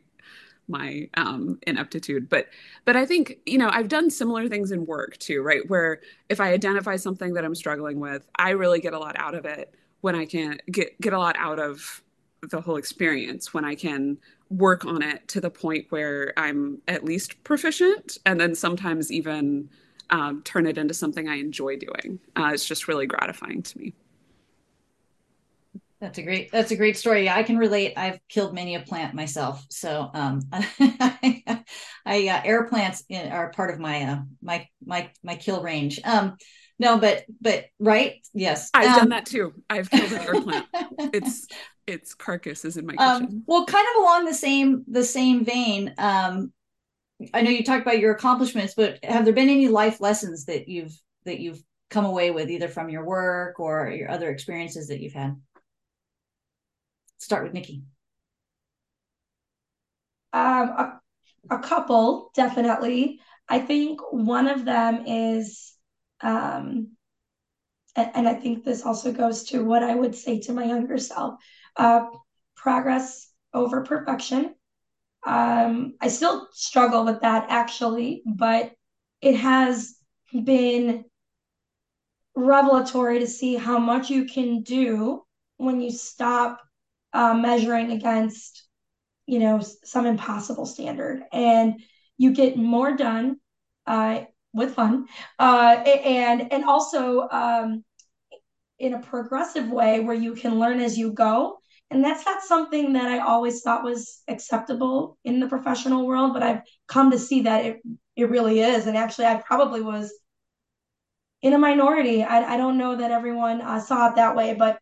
[0.66, 2.28] my um, ineptitude.
[2.28, 2.48] But
[2.84, 5.68] but I think you know I've done similar things in work too, right?
[5.68, 9.34] Where if I identify something that I'm struggling with, I really get a lot out
[9.34, 12.02] of it when I can get get a lot out of
[12.50, 14.18] the whole experience when I can
[14.50, 19.70] work on it to the point where I'm at least proficient, and then sometimes even
[20.10, 22.18] um, turn it into something I enjoy doing.
[22.36, 23.94] Uh, it's just really gratifying to me.
[26.00, 26.52] That's a great.
[26.52, 27.30] That's a great story.
[27.30, 27.94] I can relate.
[27.96, 29.64] I've killed many a plant myself.
[29.70, 31.42] So, um, I,
[32.04, 35.98] I uh, air plants in, are part of my uh, my my my kill range.
[36.04, 36.36] Um,
[36.78, 39.54] no, but but right, yes, I've um, done that too.
[39.70, 40.66] I've killed an air plant.
[41.14, 41.46] Its
[41.86, 43.42] its carcass is in my um, kitchen.
[43.46, 45.94] well, kind of along the same the same vein.
[45.96, 46.52] Um,
[47.32, 50.68] I know you talked about your accomplishments, but have there been any life lessons that
[50.68, 50.92] you've
[51.24, 55.14] that you've come away with either from your work or your other experiences that you've
[55.14, 55.40] had?
[57.18, 57.82] Start with Nicki.
[60.32, 61.00] Um, a,
[61.50, 63.20] a couple, definitely.
[63.48, 65.72] I think one of them is,
[66.20, 66.88] um,
[67.94, 70.98] and, and I think this also goes to what I would say to my younger
[70.98, 71.36] self
[71.76, 72.06] uh,
[72.56, 74.54] progress over perfection.
[75.26, 78.72] Um, I still struggle with that actually, but
[79.20, 79.96] it has
[80.44, 81.04] been
[82.34, 85.22] revelatory to see how much you can do
[85.56, 86.60] when you stop
[87.12, 88.66] uh, measuring against,
[89.26, 91.80] you know, some impossible standard, and
[92.18, 93.36] you get more done
[93.86, 95.06] uh, with fun,
[95.38, 97.84] uh, and and also um,
[98.78, 101.58] in a progressive way where you can learn as you go
[101.90, 106.42] and that's not something that I always thought was acceptable in the professional world, but
[106.42, 107.82] I've come to see that it
[108.16, 108.86] it really is.
[108.86, 110.12] And actually, I probably was
[111.42, 112.22] in a minority.
[112.22, 114.78] I, I don't know that everyone uh, saw it that way, but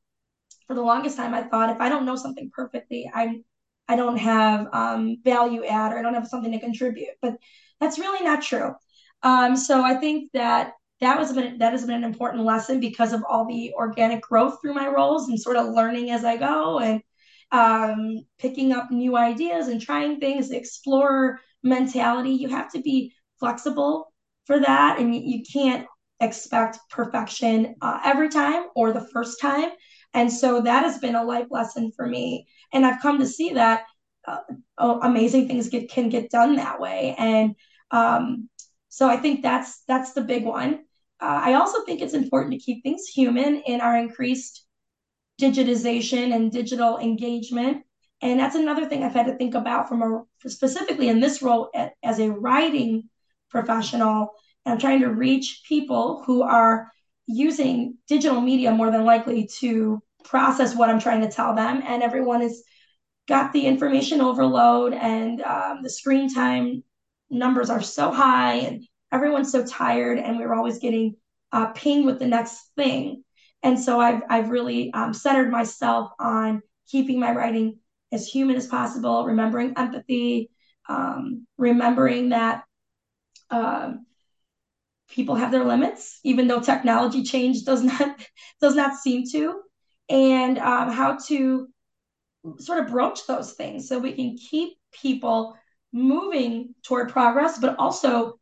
[0.66, 3.44] for the longest time, I thought if I don't know something perfectly, I'm
[3.88, 7.14] I don't have um, value add or I don't have something to contribute.
[7.20, 7.36] But
[7.80, 8.74] that's really not true.
[9.22, 13.12] Um, so I think that that was been that has been an important lesson because
[13.12, 16.78] of all the organic growth through my roles and sort of learning as I go
[16.78, 17.02] and
[17.50, 22.30] um, picking up new ideas and trying things, the explorer mentality.
[22.30, 24.12] You have to be flexible
[24.46, 25.86] for that, and you, can't
[26.20, 29.70] expect perfection uh, every time or the first time.
[30.14, 33.54] And so that has been a life lesson for me, and I've come to see
[33.54, 33.82] that
[34.26, 34.38] uh,
[34.78, 37.16] oh, amazing things get can get done that way.
[37.18, 37.56] And
[37.90, 38.48] um,
[38.88, 40.84] so I think that's that's the big one.
[41.22, 44.66] Uh, I also think it's important to keep things human in our increased
[45.40, 47.84] digitization and digital engagement.
[48.20, 51.70] And that's another thing I've had to think about from a specifically in this role
[52.02, 53.04] as a writing
[53.50, 54.32] professional.
[54.66, 56.90] I'm trying to reach people who are
[57.26, 61.82] using digital media more than likely to process what I'm trying to tell them.
[61.86, 62.62] And everyone has
[63.28, 66.82] got the information overload and um, the screen time
[67.30, 71.16] numbers are so high and everyone's so tired and we are always getting
[71.52, 73.22] uh, pinged with the next thing.
[73.62, 77.78] And so I've, I've really um, centered myself on keeping my writing
[78.10, 80.50] as human as possible, remembering empathy,
[80.88, 82.64] um, remembering that
[83.50, 84.06] um,
[85.08, 88.16] people have their limits, even though technology change does not
[88.60, 89.60] does not seem to,
[90.08, 91.68] and um, how to
[92.58, 95.56] sort of broach those things so we can keep people
[95.92, 98.38] moving toward progress, but also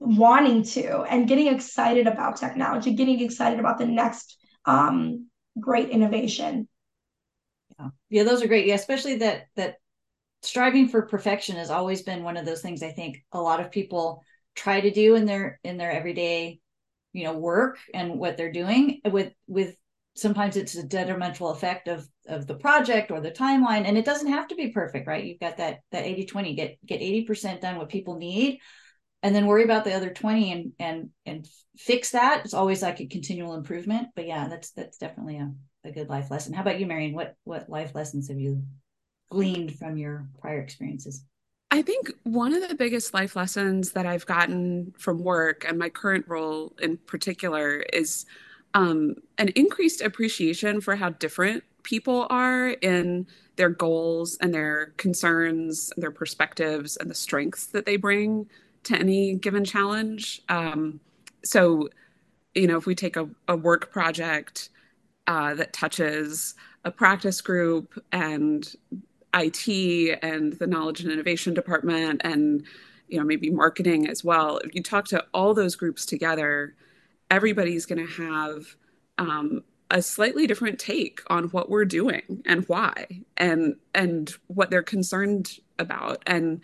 [0.00, 5.28] wanting to and getting excited about technology, getting excited about the next um,
[5.60, 6.66] great innovation.
[7.78, 8.66] Yeah, yeah, those are great.
[8.66, 9.76] Yeah, especially that that
[10.42, 13.70] striving for perfection has always been one of those things I think a lot of
[13.70, 16.60] people try to do in their in their everyday,
[17.12, 19.76] you know, work and what they're doing with with
[20.16, 24.32] sometimes it's a detrimental effect of of the project or the timeline and it doesn't
[24.32, 27.76] have to be perfect right you've got that that 80 20 get get 80% done
[27.76, 28.58] what people need
[29.22, 33.00] and then worry about the other 20 and and and fix that it's always like
[33.00, 35.50] a continual improvement but yeah that's that's definitely a
[35.84, 36.52] a good life lesson.
[36.52, 37.14] How about you, Marion?
[37.14, 38.62] What what life lessons have you
[39.30, 41.24] gleaned from your prior experiences?
[41.70, 45.88] I think one of the biggest life lessons that I've gotten from work and my
[45.88, 48.26] current role in particular is
[48.74, 55.92] um, an increased appreciation for how different people are in their goals and their concerns,
[55.94, 58.48] and their perspectives, and the strengths that they bring
[58.84, 60.42] to any given challenge.
[60.48, 61.00] Um,
[61.44, 61.88] so,
[62.54, 64.70] you know, if we take a, a work project
[65.26, 68.74] uh, that touches a practice group and
[69.34, 72.64] IT and the knowledge and innovation department and
[73.08, 74.58] you know maybe marketing as well.
[74.58, 76.74] If you talk to all those groups together,
[77.30, 78.76] everybody's going to have
[79.18, 84.82] um, a slightly different take on what we're doing and why and and what they're
[84.82, 86.60] concerned about and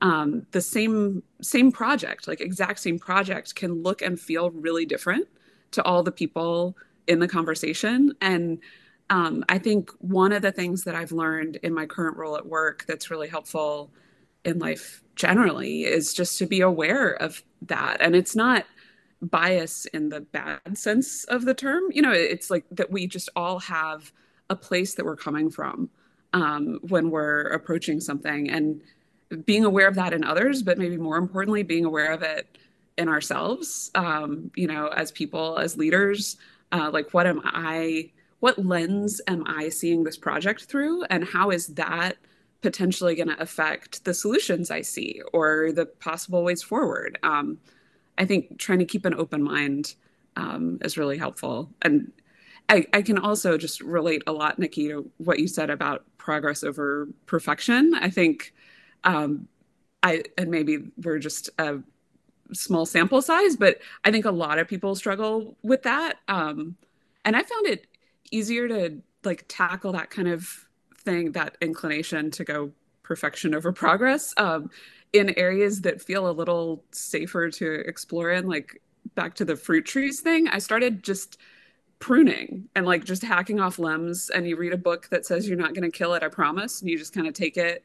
[0.00, 5.26] um, the same same project like exact same project can look and feel really different
[5.70, 8.58] to all the people in the conversation and
[9.10, 12.46] um, I think one of the things that I've learned in my current role at
[12.46, 13.90] work that's really helpful
[14.44, 17.98] in life generally is just to be aware of that.
[18.00, 18.64] And it's not
[19.20, 21.84] bias in the bad sense of the term.
[21.90, 24.12] You know, it's like that we just all have
[24.50, 25.90] a place that we're coming from
[26.32, 28.80] um, when we're approaching something and
[29.44, 32.58] being aware of that in others, but maybe more importantly, being aware of it
[32.96, 36.36] in ourselves, um, you know, as people, as leaders.
[36.72, 38.10] Uh, like, what am I?
[38.40, 41.04] what lens am I seeing this project through?
[41.04, 42.16] And how is that
[42.60, 47.18] potentially going to affect the solutions I see or the possible ways forward?
[47.22, 47.58] Um,
[48.16, 49.94] I think trying to keep an open mind
[50.36, 51.70] um, is really helpful.
[51.82, 52.12] And
[52.68, 56.62] I, I, can also just relate a lot, Nicki, to what you said about progress
[56.62, 57.94] over perfection.
[57.94, 58.52] I think
[59.04, 59.48] um,
[60.02, 61.78] I, and maybe we're just a
[62.52, 66.18] small sample size, but I think a lot of people struggle with that.
[66.28, 66.76] Um,
[67.24, 67.86] and I found it
[68.30, 72.70] easier to like tackle that kind of thing, that inclination to go
[73.02, 74.70] perfection over progress um,
[75.12, 78.80] in areas that feel a little safer to explore in, like
[79.14, 80.48] back to the fruit trees thing.
[80.48, 81.38] I started just
[81.98, 85.58] pruning and like just hacking off limbs and you read a book that says you're
[85.58, 87.84] not going to kill it i promise and you just kind of take it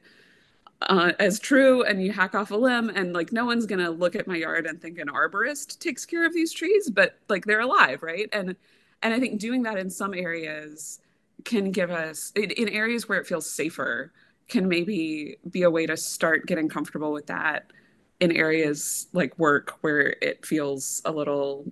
[0.90, 4.16] uh, as true and you hack off a limb and like no one's to look
[4.16, 7.62] at my yard and think an arborist takes care of these trees but like they're
[7.62, 8.30] alive right?
[8.34, 8.56] And
[9.02, 11.00] and i think doing that in some areas
[11.44, 14.12] can give us in areas where it feels safer
[14.48, 17.72] can maybe be a way to start getting comfortable with that
[18.20, 21.66] in areas like work where it feels a little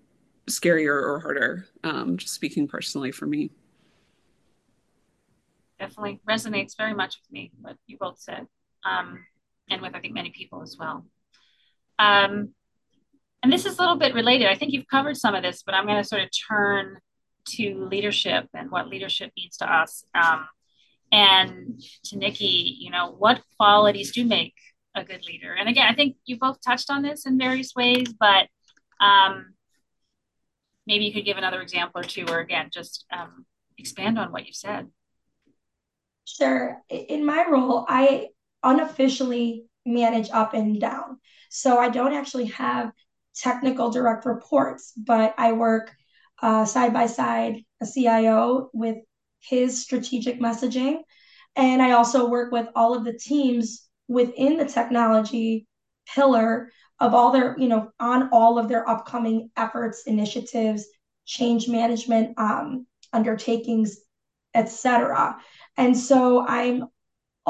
[0.47, 3.51] scarier or harder um, just speaking personally for me.
[5.79, 8.47] Definitely resonates very much with me what you both said
[8.85, 9.25] um,
[9.69, 11.05] and with i think many people as well
[11.99, 12.49] um,
[13.43, 15.75] and this is a little bit related i think you've covered some of this but
[15.75, 16.97] i'm going to sort of turn
[17.45, 20.03] to leadership and what leadership means to us.
[20.13, 20.47] Um,
[21.11, 24.55] and to Nicki, you know, what qualities do make
[24.95, 25.53] a good leader?
[25.53, 28.47] And again, I think you both touched on this in various ways, but
[28.99, 29.53] um,
[30.87, 33.45] maybe you could give another example or two, or again, just um,
[33.77, 34.87] expand on what you said.
[36.25, 36.81] Sure.
[36.89, 38.29] In my role, I
[38.63, 41.19] unofficially manage up and down.
[41.49, 42.91] So I don't actually have
[43.35, 45.91] technical direct reports, but I work
[46.41, 48.97] uh, side by side a CIO with
[49.39, 50.99] his strategic messaging.
[51.55, 55.67] And I also work with all of the teams within the technology
[56.13, 56.69] pillar
[56.99, 60.85] of all their, you know, on all of their upcoming efforts, initiatives,
[61.25, 63.97] change management um, undertakings,
[64.53, 65.37] etc.
[65.77, 66.85] And so I'm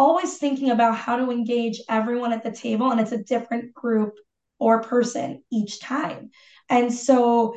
[0.02, 4.14] always thinking about how to engage everyone at the table, and it's a different group
[4.60, 6.32] or person each time.
[6.70, 7.56] And so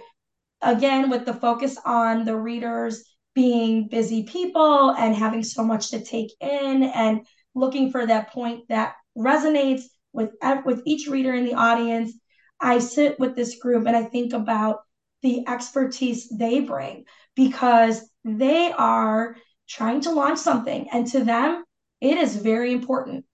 [0.60, 3.04] again with the focus on the readers
[3.34, 8.64] being busy people and having so much to take in and looking for that point
[8.68, 10.30] that resonates with
[10.64, 12.12] with each reader in the audience
[12.60, 14.80] i sit with this group and i think about
[15.22, 17.04] the expertise they bring
[17.34, 19.36] because they are
[19.68, 21.64] trying to launch something and to them
[22.04, 23.24] it is very important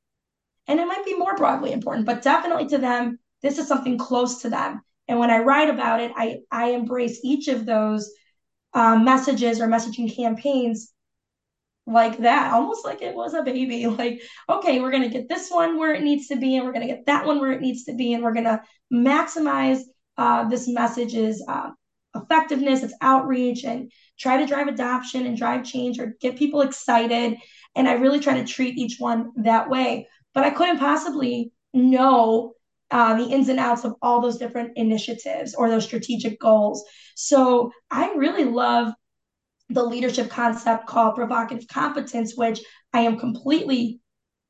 [0.67, 4.43] and it might be more broadly important but definitely to them this is something close
[4.43, 8.09] to them and when I write about it, I, I embrace each of those
[8.75, 10.93] um, messages or messaging campaigns
[11.85, 13.87] like that, almost like it was a baby.
[13.99, 16.73] Like, okay, we're going to get this one where it needs to be, and we're
[16.73, 18.63] going to get that one where it needs to be, and we're going to
[18.95, 19.81] maximize
[20.17, 21.71] uh, this message's uh,
[22.15, 27.37] effectiveness, its outreach, and try to drive adoption and drive change or get people excited.
[27.75, 30.09] And I really try to treat each one that way.
[30.35, 32.55] But I couldn't possibly know
[32.91, 36.85] uh, the ins and outs of all those different initiatives or those strategic goals.
[37.15, 38.93] So I really love
[39.69, 42.61] the leadership concept called provocative competence, which
[42.93, 44.01] I am completely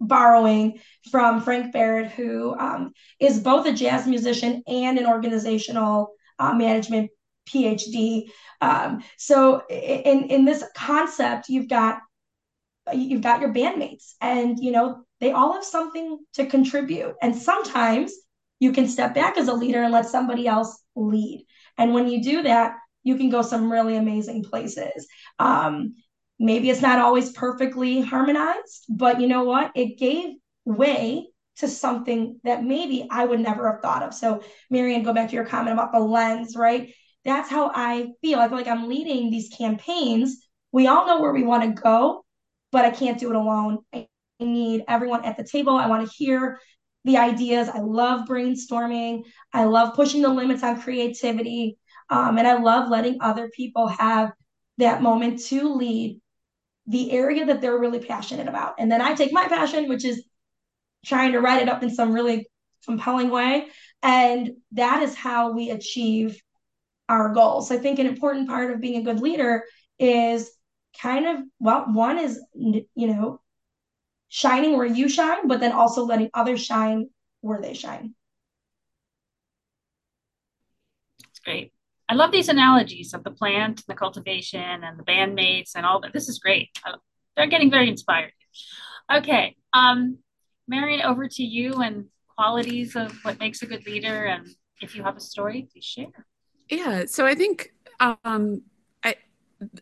[0.00, 6.54] borrowing from Frank Barrett, who um, is both a jazz musician and an organizational uh,
[6.54, 7.10] management
[7.46, 8.30] PhD.
[8.62, 12.00] Um, so in in this concept, you've got
[12.92, 18.12] you've got your bandmates, and you know they all have something to contribute, and sometimes
[18.58, 21.46] you can step back as a leader and let somebody else lead.
[21.78, 25.08] And when you do that, you can go some really amazing places.
[25.38, 25.94] Um,
[26.38, 29.72] maybe it's not always perfectly harmonized, but you know what?
[29.74, 30.34] It gave
[30.66, 34.14] way to something that maybe I would never have thought of.
[34.14, 36.94] So, Marion, go back to your comment about the lens, right?
[37.24, 38.38] That's how I feel.
[38.38, 40.46] I feel like I'm leading these campaigns.
[40.72, 42.24] We all know where we want to go,
[42.72, 43.78] but I can't do it alone.
[43.92, 44.08] I
[44.38, 45.76] need everyone at the table.
[45.76, 46.60] I want to hear
[47.04, 47.68] the ideas.
[47.68, 49.24] I love brainstorming.
[49.52, 51.78] I love pushing the limits on creativity.
[52.10, 54.32] Um, and I love letting other people have
[54.78, 56.20] that moment to lead
[56.86, 58.74] the area that they're really passionate about.
[58.78, 60.24] And then I take my passion, which is
[61.04, 62.48] trying to write it up in some really
[62.84, 63.68] compelling way.
[64.02, 66.40] And that is how we achieve
[67.08, 67.70] our goals.
[67.70, 69.64] I think an important part of being a good leader
[69.98, 70.50] is
[71.00, 73.40] kind of, well, one is, you know,
[74.28, 77.08] shining where you shine, but then also letting others shine
[77.40, 78.14] where they shine.
[81.22, 81.72] That's great.
[82.08, 86.00] I love these analogies of the plant, and the cultivation, and the bandmates, and all
[86.00, 86.12] that.
[86.12, 86.68] This is great.
[87.36, 88.32] They're getting very inspired.
[89.12, 90.18] Okay, um,
[90.66, 94.48] Marion, over to you and qualities of what makes a good leader, and
[94.80, 96.26] if you have a story, please share.
[96.68, 98.62] Yeah, so I think um,
[99.04, 99.14] I,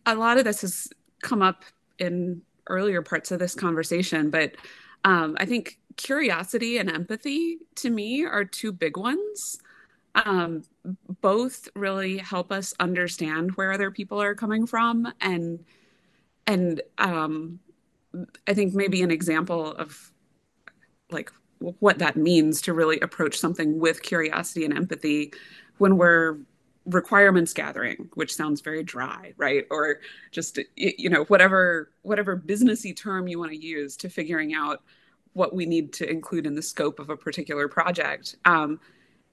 [0.06, 0.88] a lot of this has
[1.22, 1.64] come up
[1.98, 4.56] in earlier parts of this conversation, but
[5.04, 9.58] um, I think curiosity and empathy to me are two big ones.
[10.14, 10.64] Um,
[11.20, 15.64] both really help us understand where other people are coming from, and
[16.46, 17.60] and um,
[18.46, 20.12] I think maybe an example of
[21.10, 25.32] like what that means to really approach something with curiosity and empathy
[25.78, 26.38] when we're
[26.89, 29.66] requirements gathering which sounds very dry right?
[29.70, 30.01] Or
[30.32, 34.82] just you know whatever whatever businessy term you want to use to figuring out
[35.34, 38.80] what we need to include in the scope of a particular project um,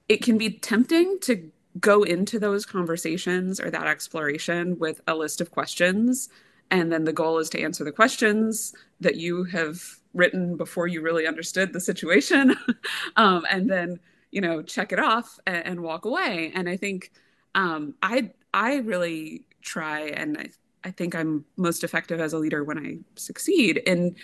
[0.10, 1.50] it can be tempting to
[1.80, 6.30] go into those conversations or that exploration with a list of questions
[6.72, 9.82] and then the goal is to answer the questions that you have
[10.14, 12.56] written before you really understood the situation
[13.16, 14.00] um, and then
[14.32, 16.52] you know check it off and, and walk away.
[16.54, 17.12] And i think
[17.56, 20.50] um, I I really try, and I,
[20.84, 24.16] I think I'm most effective as a leader when I succeed in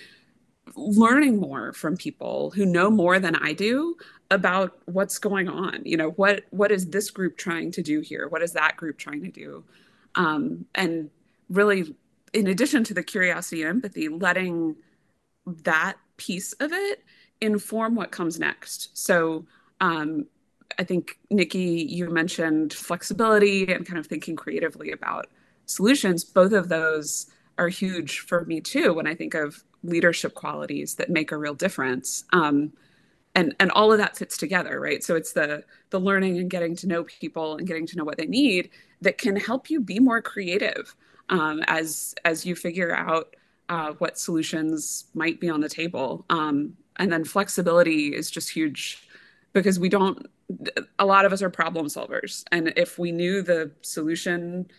[0.75, 3.95] learning more from people who know more than I do
[4.29, 5.81] about what's going on.
[5.83, 8.27] You know, what what is this group trying to do here?
[8.27, 9.63] What is that group trying to do?
[10.15, 11.09] Um, and
[11.49, 11.95] really,
[12.33, 14.75] in addition to the curiosity and empathy, letting
[15.63, 17.03] that piece of it
[17.41, 18.95] inform what comes next.
[18.97, 19.45] So
[19.79, 20.27] um,
[20.79, 25.27] I think, Nicki, you mentioned flexibility and kind of thinking creatively about
[25.65, 26.23] solutions.
[26.23, 31.09] Both of those are huge for me too when I think of leadership qualities that
[31.09, 32.23] make a real difference.
[32.33, 32.73] Um,
[33.33, 35.03] and and all of that fits together, right?
[35.03, 38.17] So it's the the learning and getting to know people and getting to know what
[38.17, 38.69] they need
[39.01, 40.95] that can help you be more creative
[41.29, 43.35] um, as as you figure out
[43.69, 46.25] uh, what solutions might be on the table.
[46.29, 49.07] Um, and then flexibility is just huge
[49.53, 50.27] because we don't
[50.99, 52.43] a lot of us are problem solvers.
[52.51, 54.69] And if we knew the solution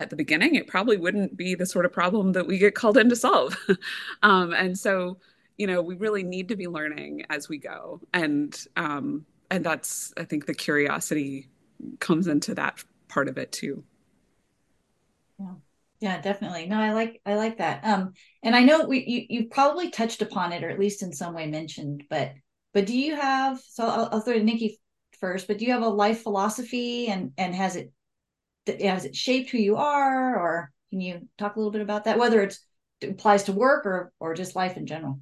[0.00, 2.96] at the beginning, it probably wouldn't be the sort of problem that we get called
[2.96, 3.56] in to solve.
[4.22, 5.18] um, and so,
[5.56, 8.00] you know, we really need to be learning as we go.
[8.12, 11.48] And um, and that's I think the curiosity
[12.00, 13.84] comes into that part of it too.
[15.38, 15.54] Yeah.
[16.00, 16.66] Yeah, definitely.
[16.66, 17.84] No, I like I like that.
[17.84, 21.12] Um, and I know we you you probably touched upon it or at least in
[21.12, 22.32] some way mentioned, but
[22.72, 24.78] but do you have so I'll, I'll throw to Nicki
[25.20, 27.92] first, but do you have a life philosophy and and has it
[28.80, 32.18] has it shaped who you are, or can you talk a little bit about that,
[32.18, 32.56] whether it
[33.02, 35.20] applies to work or or just life in general?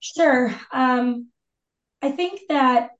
[0.00, 0.54] Sure.
[0.72, 1.28] Um,
[2.02, 2.90] I think that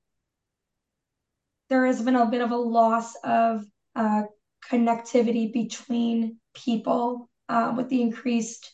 [1.68, 3.64] there has been a bit of a loss of
[3.96, 4.22] uh,
[4.70, 8.72] connectivity between people uh, with the increased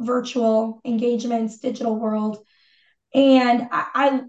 [0.00, 2.38] virtual engagements, digital world.
[3.14, 4.20] And I,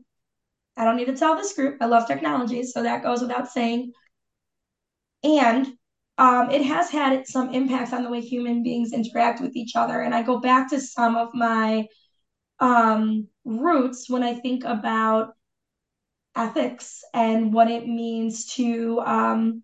[0.77, 1.77] I don't need to tell this group.
[1.81, 3.91] I love technology, so that goes without saying.
[5.23, 5.67] And
[6.17, 10.01] um, it has had some impacts on the way human beings interact with each other.
[10.01, 11.87] And I go back to some of my
[12.59, 15.33] um, roots when I think about
[16.35, 19.63] ethics and what it means to um,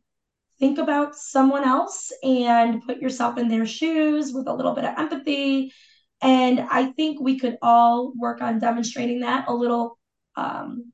[0.59, 4.97] think about someone else and put yourself in their shoes with a little bit of
[4.97, 5.72] empathy.
[6.24, 9.99] And I think we could all work on demonstrating that a little,
[10.38, 10.93] um,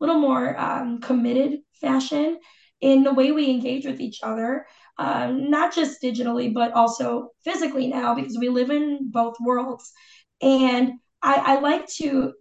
[0.00, 2.38] little more um, committed fashion
[2.80, 4.66] in the way we engage with each other,
[4.96, 9.92] um, not just digitally, but also physically now, because we live in both worlds.
[10.40, 12.32] And I, I like to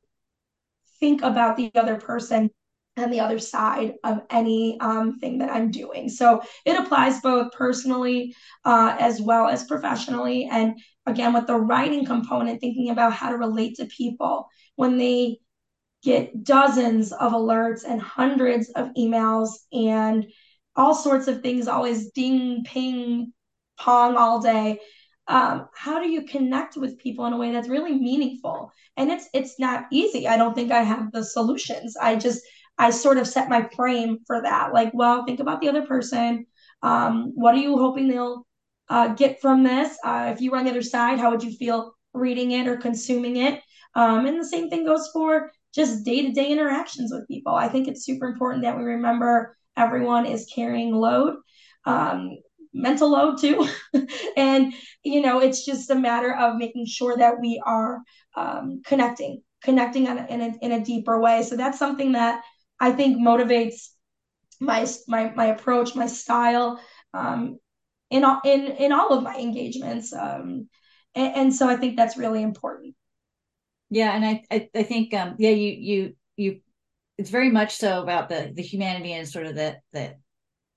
[1.01, 2.49] think about the other person
[2.99, 6.09] and the other side of any um, thing that I'm doing.
[6.09, 8.35] So it applies both personally
[8.65, 10.47] uh, as well as professionally.
[10.51, 15.37] And again, with the writing component, thinking about how to relate to people when they
[16.03, 20.25] get dozens of alerts and hundreds of emails and
[20.75, 23.33] all sorts of things always ding, ping,
[23.77, 24.79] pong all day.
[25.27, 28.71] Um, how do you connect with people in a way that's really meaningful?
[28.97, 30.27] And it's it's not easy.
[30.27, 31.95] I don't think I have the solutions.
[31.95, 32.41] I just
[32.79, 34.73] I sort of set my frame for that.
[34.73, 36.45] Like, well, think about the other person.
[36.81, 38.47] Um, what are you hoping they'll
[38.89, 39.97] uh, get from this?
[40.03, 42.77] Uh, if you were on the other side, how would you feel reading it or
[42.77, 43.61] consuming it?
[43.95, 47.53] Um, and the same thing goes for just day to day interactions with people.
[47.53, 51.35] I think it's super important that we remember everyone is carrying load,
[51.85, 52.31] um,
[52.73, 53.67] mental load too.
[54.37, 54.73] and,
[55.03, 58.01] you know, it's just a matter of making sure that we are
[58.35, 61.43] um, connecting, connecting a, in, a, in a deeper way.
[61.43, 62.41] So that's something that
[62.79, 63.89] I think motivates
[64.59, 66.79] my, my, my approach, my style.
[67.13, 67.59] Um,
[68.11, 70.67] in all in in all of my engagements um
[71.13, 72.95] and, and so i think that's really important
[73.89, 76.61] yeah, and I, I, I think um, yeah, you you you
[77.17, 80.15] it's very much so about the the humanity and sort of the the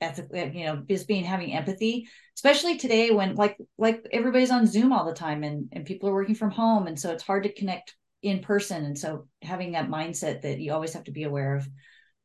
[0.00, 4.92] ethical, you know, just being having empathy, especially today when like like everybody's on Zoom
[4.92, 7.53] all the time and and people are working from home, and so it's hard to
[7.53, 11.57] connect in person, and so having that mindset that you always have to be aware
[11.57, 11.68] of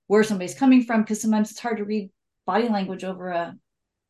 [0.07, 2.09] where somebody's coming from because sometimes it's hard to read
[2.45, 3.55] body language over a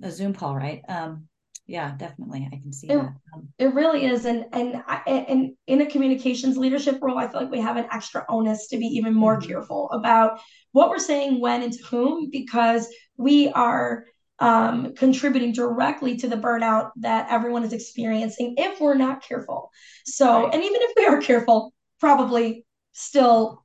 [0.03, 0.81] a Zoom call, right?
[0.87, 1.27] Um,
[1.67, 5.53] yeah definitely i can see it, that um, it really is and and I, and
[5.67, 8.85] in a communications leadership role i feel like we have an extra onus to be
[8.85, 9.49] even more mm-hmm.
[9.49, 10.39] careful about
[10.71, 12.87] what we're saying when and to whom because
[13.17, 14.05] we are
[14.39, 19.71] um, contributing directly to the burnout that everyone is experiencing if we're not careful
[20.05, 20.53] so right.
[20.53, 23.63] and even if we are careful probably still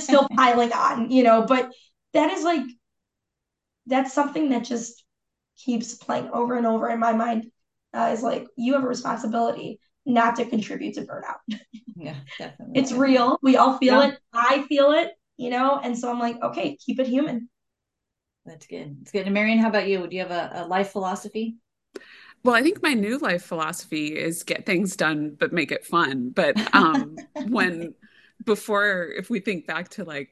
[0.00, 1.70] still piling on you know but
[2.12, 2.62] that is like
[3.86, 5.04] that's something that just
[5.56, 7.50] keeps playing over and over in my mind
[7.94, 11.58] uh, is like you have a responsibility not to contribute to burnout.
[11.96, 12.80] yeah, definitely.
[12.80, 13.38] it's real.
[13.42, 14.08] We all feel yeah.
[14.08, 14.18] it.
[14.32, 17.48] I feel it, you know, and so I'm like, okay, keep it human.
[18.44, 18.96] That's good.
[19.02, 19.26] It's good.
[19.26, 20.06] And Marion, how about you?
[20.06, 21.56] Do you have a, a life philosophy?
[22.44, 26.30] Well, I think my new life philosophy is get things done, but make it fun.
[26.34, 27.16] But um,
[27.48, 27.94] when
[28.44, 30.30] before, if we think back to like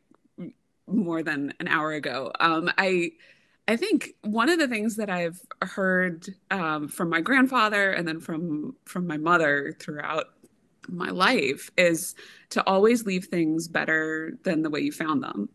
[0.87, 3.13] more than an hour ago, um, I
[3.69, 8.21] I think one of the things that I've heard um, from my grandfather and then
[8.21, 10.27] from from my mother throughout
[10.89, 12.15] my life is
[12.51, 15.49] to always leave things better than the way you found them,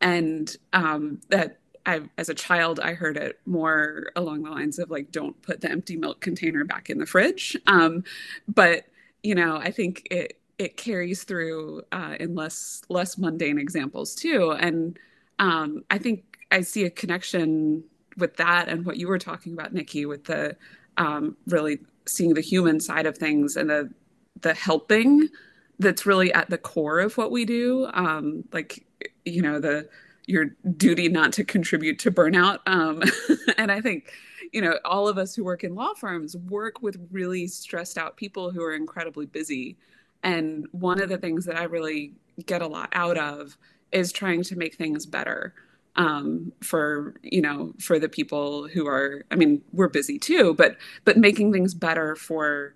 [0.00, 4.90] and um, that I, as a child, I heard it more along the lines of
[4.90, 8.04] like, "Don't put the empty milk container back in the fridge." Um,
[8.48, 8.86] but
[9.22, 14.52] you know, I think it it carries through uh, in less less mundane examples too,
[14.52, 14.98] and
[15.38, 17.84] um, I think I see a connection
[18.16, 20.56] with that and what you were talking about, Nicki, with the
[20.98, 23.90] um, really seeing the human side of things and the
[24.40, 25.28] the helping
[25.78, 27.88] that's really at the core of what we do.
[27.92, 28.84] Um, like
[29.24, 29.88] you know the
[30.26, 30.46] your
[30.76, 32.58] duty not to contribute to burnout.
[32.66, 33.02] Um,
[33.58, 34.12] and I think
[34.52, 38.16] you know all of us who work in law firms work with really stressed out
[38.16, 39.76] people who are incredibly busy.
[40.22, 42.14] And one of the things that I really
[42.46, 43.56] get a lot out of
[43.90, 45.54] is trying to make things better
[45.96, 50.76] um, for you know for the people who are i mean we're busy too but
[51.04, 52.74] but making things better for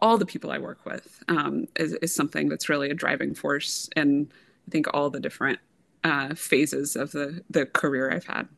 [0.00, 3.90] all the people i work with um, is, is something that's really a driving force
[3.96, 4.30] in
[4.66, 5.58] i think all the different
[6.04, 8.48] uh, phases of the the career i've had.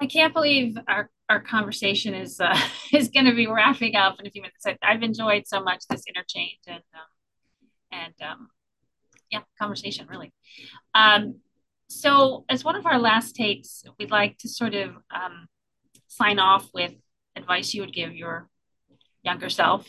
[0.00, 2.56] I can't believe our our conversation is uh,
[2.92, 5.84] is going to be wrapping up in a few minutes I, have enjoyed so much
[5.88, 8.48] this interchange and um, and um,
[9.30, 10.32] yeah, conversation really.
[10.94, 11.36] Um,
[11.88, 15.46] so as one of our last takes, we'd like to sort of um,
[16.06, 16.92] sign off with
[17.36, 18.48] advice you would give your
[19.22, 19.88] younger self.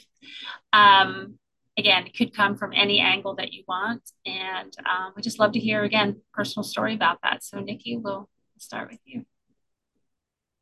[0.72, 1.40] Um,
[1.78, 4.02] again, it could come from any angle that you want.
[4.26, 7.44] And um, we just love to hear, again, personal story about that.
[7.44, 9.26] So Nicki, we'll start with you.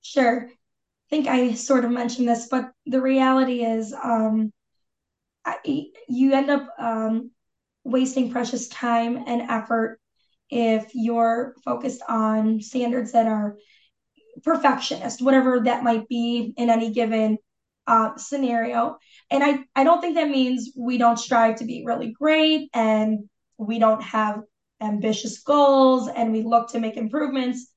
[0.01, 0.49] Sure.
[1.11, 4.51] Think I sort of mentioned this, but the reality is um,
[5.45, 5.57] I,
[6.07, 7.31] you end up um,
[7.83, 9.99] wasting precious time and effort
[10.49, 13.57] if you're focused on standards that are
[14.43, 17.37] perfectionist, whatever that might be in any given
[17.87, 18.97] uh, scenario.
[19.29, 23.29] And I, I don't think that means we don't strive to be really great and
[23.57, 24.41] we don't have
[24.81, 27.67] ambitious goals and we look to make improvements.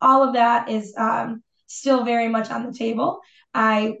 [0.00, 1.42] All of that is um,
[1.76, 3.20] still very much on the table.
[3.52, 3.96] I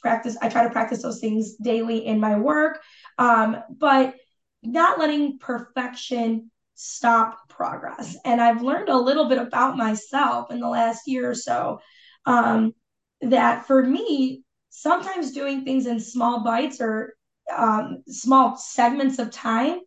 [0.00, 2.80] practice, I try to practice those things daily in my work,
[3.18, 4.14] um, but
[4.62, 8.16] not letting perfection stop progress.
[8.24, 11.80] And I've learned a little bit about myself in the last year or so
[12.26, 12.74] um,
[13.22, 17.14] that for me, sometimes doing things in small bites or
[17.56, 19.78] um, small segments of time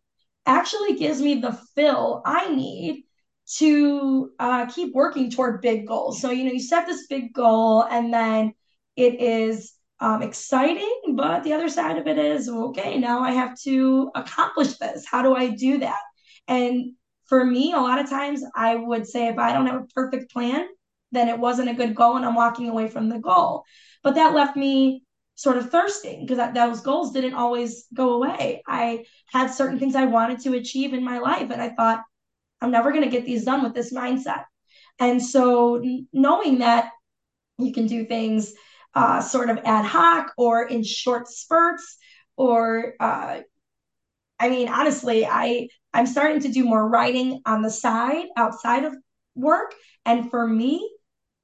[0.46, 3.04] actually gives me the fill I need
[3.58, 6.22] to uh, keep working toward big goals.
[6.22, 8.54] So, you know, you set this big goal and then
[8.95, 13.60] it is um, exciting, but the other side of it is okay, now I have
[13.62, 15.06] to accomplish this.
[15.10, 16.00] How do I do that?
[16.47, 16.93] And
[17.26, 20.32] for me, a lot of times I would say if I don't have a perfect
[20.32, 20.68] plan,
[21.12, 23.64] then it wasn't a good goal and I'm walking away from the goal.
[24.04, 25.04] But that left me
[25.36, 28.62] sort of thirsting because those goals didn't always go away.
[28.68, 32.04] I had certain things I wanted to achieve in my life, and I thought,
[32.62, 34.43] I'm never going to get these done with this mindset.
[34.99, 35.82] And so,
[36.12, 36.91] knowing that
[37.57, 38.53] you can do things
[38.93, 41.97] uh, sort of ad hoc or in short spurts,
[42.36, 43.39] or uh,
[44.39, 48.95] I mean, honestly, I I'm starting to do more writing on the side outside of
[49.36, 49.74] work,
[50.05, 50.89] and for me,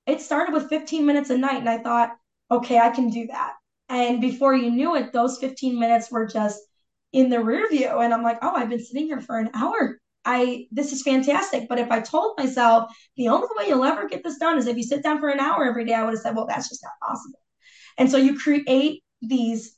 [0.05, 2.11] it started with 15 minutes a night, and I thought,
[2.51, 3.53] okay, I can do that.
[3.89, 6.61] And before you knew it, those 15 minutes were just
[7.11, 7.88] in the rear view.
[7.88, 9.99] And I'm like, oh, I've been sitting here for an hour.
[10.26, 11.67] I this is fantastic.
[11.69, 14.78] But if I told myself the only way you'll ever get this done is if
[14.78, 16.84] you sit down for an hour every day, I would have said, well, that's just
[16.84, 17.39] not possible.
[17.97, 19.78] And so you create these,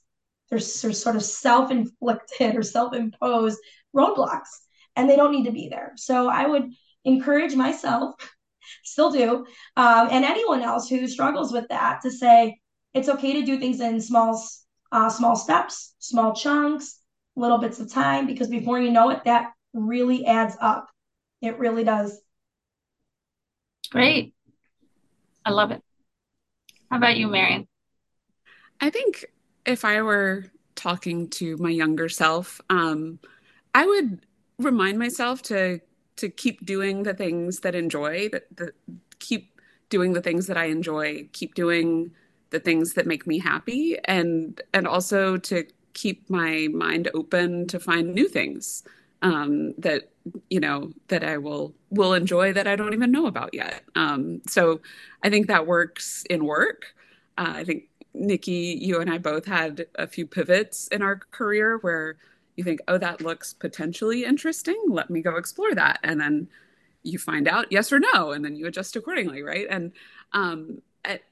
[0.49, 3.59] there's sort of self-inflicted or self-imposed
[3.95, 4.49] roadblocks,
[4.95, 5.93] and they don't need to be there.
[5.97, 6.71] So I would
[7.05, 8.15] encourage myself,
[8.83, 9.45] still do,
[9.75, 12.59] um, and anyone else who struggles with that to say,
[12.93, 14.41] it's okay to do things in small
[14.91, 17.01] uh, small steps, small chunks,
[17.35, 20.89] little bits of time, because before you know it, that really adds up.
[21.41, 22.19] It really does.
[23.91, 24.33] Great.
[25.45, 25.81] I love it.
[26.89, 27.67] How about you, Marion?
[28.81, 29.25] I think
[29.65, 33.19] if I were talking to my younger self, um,
[33.73, 34.25] I would
[34.59, 35.79] remind myself to
[36.17, 38.73] to keep doing the things that enjoy that, that
[39.19, 42.11] keep doing the things that I enjoy, keep doing
[42.49, 47.79] the things that make me happy and and also to keep my mind open to
[47.79, 48.83] find new things
[49.21, 50.09] um, that
[50.49, 53.83] you know that I will will enjoy that I don't even know about yet.
[53.95, 54.81] Um, so
[55.23, 56.85] I think that works in work.
[57.37, 61.77] Uh, I think Nicki, you and I both had a few pivots in our career
[61.79, 62.17] where
[62.55, 64.81] you think, oh, that looks potentially interesting.
[64.89, 66.47] Let me go explore that, and then
[67.03, 69.67] you find out yes or no, and then you adjust accordingly, right?
[69.69, 69.91] And
[70.33, 70.81] um,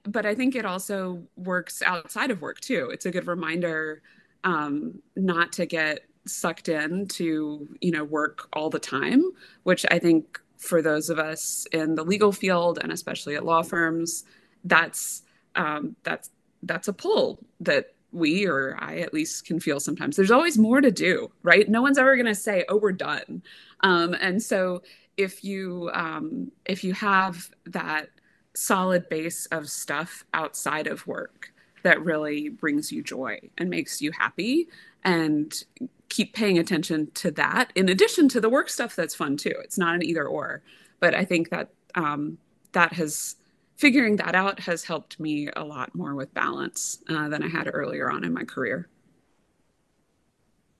[0.03, 2.89] but I think it also works outside of work too.
[2.91, 4.01] It's a good reminder
[4.43, 9.23] um, not to get sucked in to you know work all the time,
[9.63, 13.61] which I think for those of us in the legal field and especially at law
[13.61, 14.23] firms,
[14.63, 15.23] that's
[15.55, 16.31] um, that's
[16.63, 20.15] that's a pull that we or I at least can feel sometimes.
[20.15, 21.67] There's always more to do, right?
[21.67, 23.43] No one's ever going to say, "Oh, we're done,"
[23.81, 24.81] um, and so
[25.17, 28.09] if you um, if you have that
[28.53, 31.51] solid base of stuff outside of work
[31.83, 34.67] that really brings you joy and makes you happy
[35.03, 35.65] and
[36.09, 39.53] keep paying attention to that in addition to the work stuff that's fun too.
[39.63, 40.61] It's not an either or
[40.99, 42.37] but i think that um,
[42.73, 43.35] that has
[43.77, 47.69] figuring that out has helped me a lot more with balance uh, than i had
[47.71, 48.89] earlier on in my career.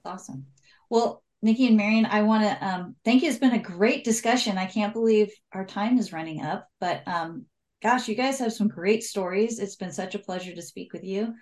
[0.03, 0.45] Awesome.
[0.89, 3.29] Well nicki and marion i want to um, thank you.
[3.29, 4.57] It's been a great discussion.
[4.57, 7.45] I can't believe our time is running up but um,
[7.81, 9.59] gosh, you guys have some great stories.
[9.59, 11.35] It's been such a pleasure to speak with you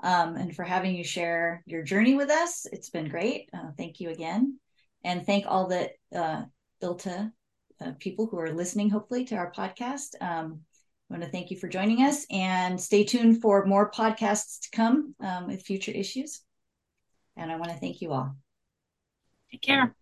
[0.00, 2.66] um, and for having you share your journey with us.
[2.70, 3.48] It's been great.
[3.52, 4.58] Uh, thank you again.
[5.04, 6.44] And thank all the uh,
[6.82, 7.32] ILTA
[7.80, 10.20] uh, people who are listening, hopefully, to our podcast.
[10.20, 10.60] Um,
[11.10, 14.70] I want to thank you for joining us and stay tuned for more podcasts to
[14.72, 16.42] come um, with future issues.
[17.36, 18.34] And I want to thank you all.
[19.50, 19.94] Take care.